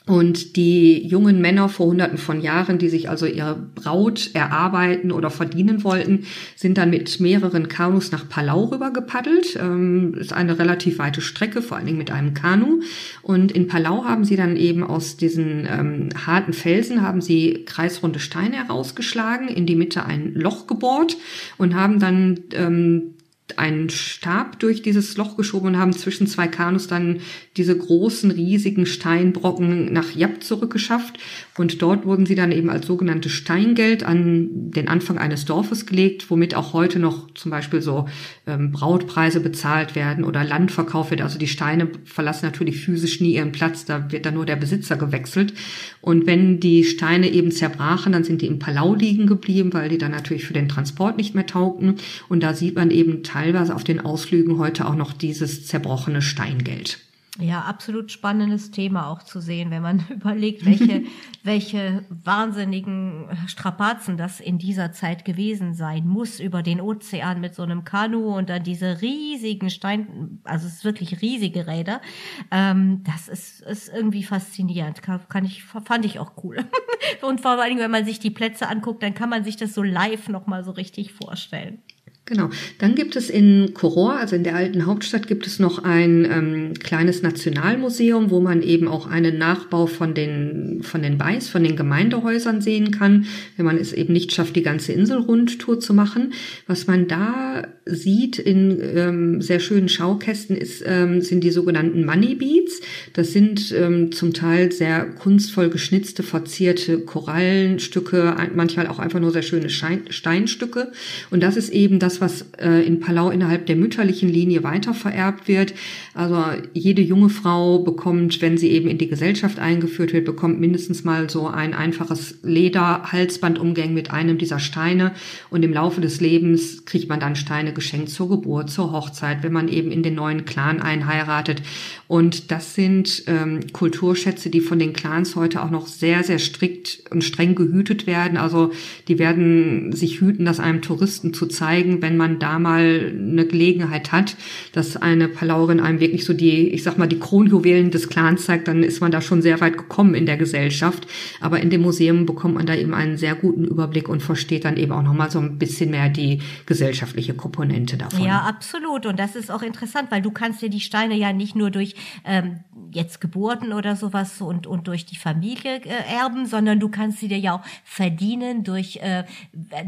[0.08, 5.30] Und die jungen Männer vor hunderten von Jahren, die sich also ihre Braut erarbeiten oder
[5.30, 6.24] verdienen wollten,
[6.56, 9.58] sind dann mit mehreren Kanus nach Palau rüber gepaddelt.
[9.62, 12.80] Ähm, ist eine relativ weite Strecke, vor allen Dingen mit einem Kanu.
[13.22, 18.20] Und in Palau haben sie dann eben aus diesen ähm, harten Felsen haben sie kreisrunde
[18.20, 21.18] Steine herausgeschlagen, in die Mitte ein Loch gebohrt
[21.58, 23.14] und haben dann ähm,
[23.56, 27.22] einen Stab durch dieses Loch geschoben und haben zwischen zwei Kanus dann
[27.56, 31.18] diese großen, riesigen Steinbrocken nach Japp zurückgeschafft.
[31.58, 36.30] Und dort wurden sie dann eben als sogenannte Steingeld an den Anfang eines Dorfes gelegt,
[36.30, 38.08] womit auch heute noch zum Beispiel so
[38.46, 41.22] ähm, Brautpreise bezahlt werden oder Land verkauft wird.
[41.22, 44.98] Also die Steine verlassen natürlich physisch nie ihren Platz, da wird dann nur der Besitzer
[44.98, 45.54] gewechselt.
[46.02, 49.98] Und wenn die Steine eben zerbrachen, dann sind die im Palau liegen geblieben, weil die
[49.98, 51.96] dann natürlich für den Transport nicht mehr taugten.
[52.30, 57.00] Und da sieht man eben teilweise auf den Ausflügen heute auch noch dieses zerbrochene Steingeld.
[57.40, 61.04] Ja, absolut spannendes Thema auch zu sehen, wenn man überlegt, welche,
[61.44, 67.62] welche wahnsinnigen Strapazen das in dieser Zeit gewesen sein muss, über den Ozean mit so
[67.62, 72.02] einem Kanu und dann diese riesigen Stein, also es ist wirklich riesige Räder.
[72.50, 75.04] Ähm, das ist, ist irgendwie faszinierend.
[75.04, 76.58] Kann, kann ich, fand ich auch cool.
[77.22, 79.76] und vor allen Dingen, wenn man sich die Plätze anguckt, dann kann man sich das
[79.76, 81.84] so live nochmal so richtig vorstellen.
[82.28, 82.50] Genau.
[82.80, 86.74] Dann gibt es in Koror, also in der alten Hauptstadt, gibt es noch ein ähm,
[86.74, 91.78] kleines Nationalmuseum, wo man eben auch einen Nachbau von den von den Beis, von den
[91.78, 96.34] Gemeindehäusern sehen kann, wenn man es eben nicht schafft, die ganze Inselrundtour zu machen.
[96.68, 102.36] Was man da sieht in ähm, sehr schönen Schaukästen ist, ähm, sind die sogenannten Money
[102.36, 102.82] Beads.
[103.14, 109.44] Das sind ähm, zum Teil sehr kunstvoll geschnitzte, verzierte Korallenstücke, manchmal auch einfach nur sehr
[109.44, 110.92] schöne Schein Steinstücke.
[111.32, 115.74] Und das ist eben das was äh, in Palau innerhalb der mütterlichen Linie weitervererbt wird.
[116.14, 116.44] Also
[116.74, 121.30] jede junge Frau bekommt, wenn sie eben in die Gesellschaft eingeführt wird, bekommt mindestens mal
[121.30, 125.14] so ein einfaches Lederhalsbandumgang mit einem dieser Steine.
[125.50, 129.54] Und im Laufe des Lebens kriegt man dann Steine geschenkt zur Geburt, zur Hochzeit, wenn
[129.54, 131.62] man eben in den neuen Clan einheiratet.
[132.08, 137.04] Und das sind ähm, Kulturschätze, die von den Clans heute auch noch sehr, sehr strikt
[137.12, 138.38] und streng gehütet werden.
[138.38, 138.72] Also
[139.08, 144.14] die werden sich hüten, das einem Touristen zu zeigen, wenn man da mal eine Gelegenheit
[144.14, 144.38] hat,
[144.72, 148.70] dass eine Palaurin einem wirklich so die, ich sag mal, die Kronjuwelen des Clans zeigt,
[148.70, 151.06] dann ist man da schon sehr weit gekommen in der Gesellschaft.
[151.42, 154.78] Aber in dem Museum bekommt man da eben einen sehr guten Überblick und versteht dann
[154.78, 158.24] eben auch nochmal so ein bisschen mehr die gesellschaftliche Komponente davon.
[158.24, 159.06] Ja, absolut.
[159.06, 161.96] Und das ist auch interessant, weil du kannst dir die Steine ja nicht nur durch
[162.26, 162.62] ähm,
[162.92, 167.28] jetzt Geburten oder sowas und, und durch die Familie äh, erben, sondern du kannst sie
[167.28, 169.24] dir ja auch verdienen durch, äh,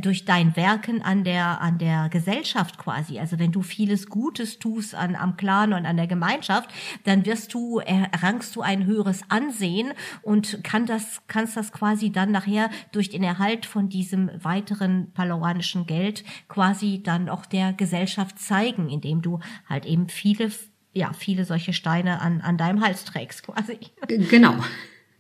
[0.02, 3.20] durch dein Werken an der, an der Gesellschaft quasi.
[3.20, 6.70] Also wenn du vieles Gutes tust an, am Clan und an der Gemeinschaft,
[7.06, 9.92] dann wirst du, errangst du ein höheres Ansehen
[10.22, 15.86] und kann das, kannst das quasi dann nachher durch den Erhalt von diesem weiteren palauanischen
[15.86, 20.52] Geld quasi dann auch der Gesellschaft zeigen, indem du halt eben viele
[20.94, 23.80] ja, viele solche Steine an, an deinem Hals trägst quasi.
[24.08, 24.56] Genau.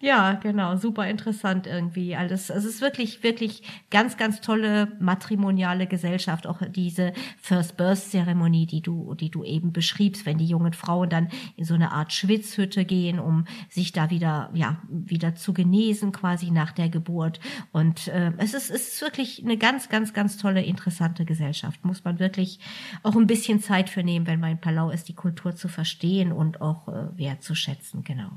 [0.02, 2.50] Ja, genau, super interessant irgendwie alles.
[2.50, 6.47] Es ist wirklich, wirklich ganz, ganz tolle matrimoniale Gesellschaft.
[6.47, 11.10] Auch diese First Birth Zeremonie, die du, die du eben beschriebst, wenn die jungen Frauen
[11.10, 11.28] dann
[11.58, 16.50] in so eine Art Schwitzhütte gehen, um sich da wieder, ja, wieder zu genesen quasi
[16.50, 17.41] nach der Geburt.
[17.74, 21.84] Und äh, es ist, es ist wirklich eine ganz, ganz, ganz tolle, interessante Gesellschaft.
[21.84, 22.62] Muss man wirklich
[23.04, 26.32] auch ein bisschen Zeit für nehmen, wenn man in Palau ist, die Kultur zu verstehen
[26.32, 28.06] und auch äh, wertzuschätzen.
[28.06, 28.30] Genau.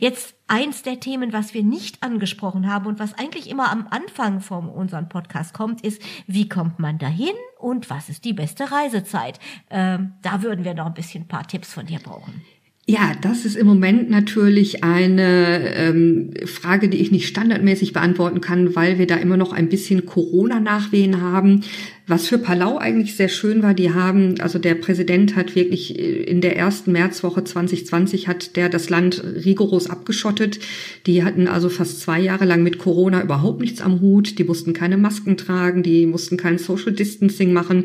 [0.00, 4.40] Jetzt eins der Themen, was wir nicht angesprochen haben und was eigentlich immer am Anfang
[4.40, 9.38] von unserem Podcast kommt, ist, wie kommt man dahin und was ist die beste Reisezeit?
[9.70, 12.42] Ähm, da würden wir noch ein bisschen ein paar Tipps von dir brauchen.
[12.90, 18.74] Ja, das ist im Moment natürlich eine ähm, Frage, die ich nicht standardmäßig beantworten kann,
[18.76, 21.64] weil wir da immer noch ein bisschen Corona-Nachwehen haben.
[22.06, 26.22] Was für Palau eigentlich sehr schön war, die haben, also der Präsident hat wirklich äh,
[26.22, 30.58] in der ersten Märzwoche 2020 hat der das Land rigoros abgeschottet.
[31.04, 34.38] Die hatten also fast zwei Jahre lang mit Corona überhaupt nichts am Hut.
[34.38, 37.84] Die mussten keine Masken tragen, die mussten kein Social Distancing machen.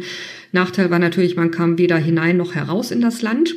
[0.53, 3.53] Nachteil war natürlich, man kam weder hinein noch heraus in das Land.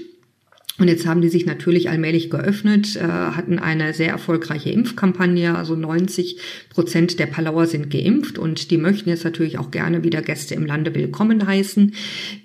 [0.78, 5.56] Und jetzt haben die sich natürlich allmählich geöffnet, äh, hatten eine sehr erfolgreiche Impfkampagne.
[5.56, 6.36] Also 90
[6.68, 10.66] Prozent der Palauer sind geimpft und die möchten jetzt natürlich auch gerne wieder Gäste im
[10.66, 11.94] Lande willkommen heißen.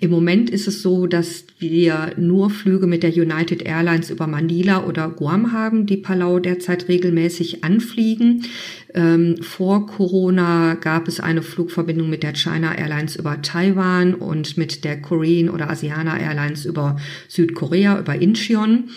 [0.00, 4.86] Im Moment ist es so, dass wir nur Flüge mit der United Airlines über Manila
[4.86, 8.46] oder Guam haben, die Palau derzeit regelmäßig anfliegen.
[8.94, 14.84] Ähm, vor Corona gab es eine Flugverbindung mit der China Airlines über Taiwan und mit
[14.84, 16.96] der Korean oder Asiana Airlines über
[17.28, 18.90] Südkorea, über Incheon.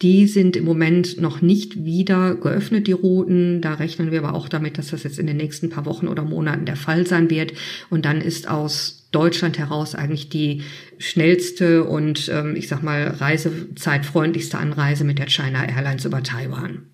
[0.00, 3.60] Die sind im Moment noch nicht wieder geöffnet, die Routen.
[3.60, 6.24] Da rechnen wir aber auch damit, dass das jetzt in den nächsten paar Wochen oder
[6.24, 7.52] Monaten der Fall sein wird.
[7.90, 10.62] Und dann ist aus Deutschland heraus eigentlich die
[10.96, 16.86] schnellste und ähm, ich sag mal reisezeitfreundlichste Anreise mit der China Airlines über Taiwan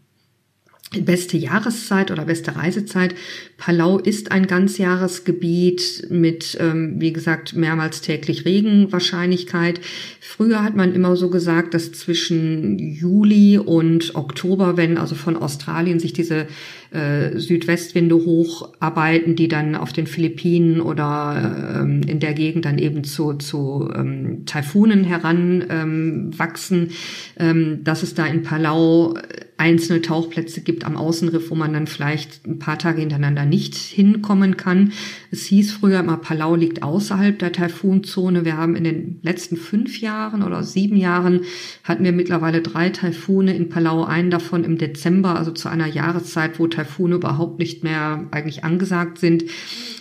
[0.90, 3.14] beste Jahreszeit oder beste Reisezeit.
[3.58, 9.80] Palau ist ein Ganzjahresgebiet mit, ähm, wie gesagt, mehrmals täglich Regenwahrscheinlichkeit.
[10.20, 15.98] Früher hat man immer so gesagt, dass zwischen Juli und Oktober, wenn also von Australien
[15.98, 16.46] sich diese
[16.92, 23.02] äh, Südwestwinde hocharbeiten, die dann auf den Philippinen oder ähm, in der Gegend dann eben
[23.02, 26.90] zu, zu ähm, Taifunen heranwachsen,
[27.38, 29.14] ähm, dass es da in Palau
[29.58, 34.56] einzelne Tauchplätze gibt am Außenriff, wo man dann vielleicht ein paar Tage hintereinander nicht hinkommen
[34.56, 34.92] kann.
[35.30, 38.44] Es hieß früher immer, Palau liegt außerhalb der Taifunzone.
[38.44, 41.42] Wir haben in den letzten fünf Jahren oder sieben Jahren
[41.84, 46.58] hatten wir mittlerweile drei Taifune in Palau, einen davon im Dezember, also zu einer Jahreszeit,
[46.58, 49.44] wo Taifune überhaupt nicht mehr eigentlich angesagt sind.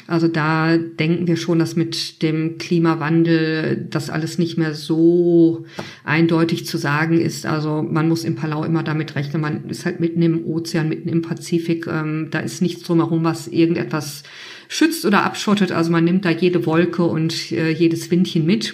[0.08, 5.66] Also da denken wir schon, dass mit dem Klimawandel das alles nicht mehr so
[6.06, 7.46] eindeutig zu sagen ist.
[7.46, 11.10] Also man muss in Palau immer damit rechnen, man ist halt mitten im Ozean, mitten
[11.10, 11.88] im Pazifik.
[11.88, 14.24] Ähm, da ist nichts drumherum, was irgendetwas
[14.68, 15.72] schützt oder abschottet.
[15.72, 18.74] Also man nimmt da jede Wolke und äh, jedes Windchen mit.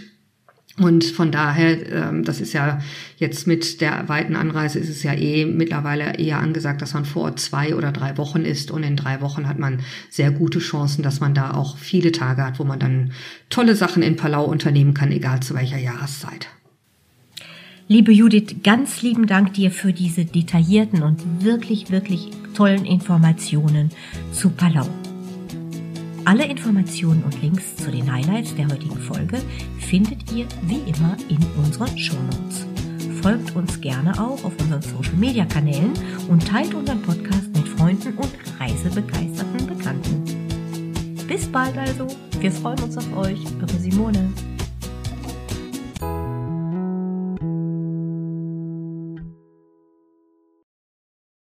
[0.80, 2.80] Und von daher, ähm, das ist ja
[3.18, 7.36] jetzt mit der weiten Anreise ist es ja eh mittlerweile eher angesagt, dass man vor
[7.36, 8.72] zwei oder drei Wochen ist.
[8.72, 12.44] Und in drei Wochen hat man sehr gute Chancen, dass man da auch viele Tage
[12.44, 13.12] hat, wo man dann
[13.52, 16.48] tolle Sachen in Palau unternehmen kann, egal zu welcher Jahreszeit.
[17.90, 23.90] Liebe Judith, ganz lieben Dank dir für diese detaillierten und wirklich, wirklich tollen Informationen
[24.32, 24.88] zu Palau.
[26.24, 29.38] Alle Informationen und Links zu den Highlights der heutigen Folge
[29.80, 32.66] findet ihr wie immer in unseren Shownotes.
[33.22, 35.92] Folgt uns gerne auch auf unseren Social Media Kanälen
[36.30, 38.32] und teilt unseren Podcast mit Freunden und
[38.62, 40.24] reisebegeisterten Bekannten.
[41.28, 42.08] Bis bald also.
[42.40, 43.40] Wir freuen uns auf euch.
[43.62, 44.30] Eure Simone.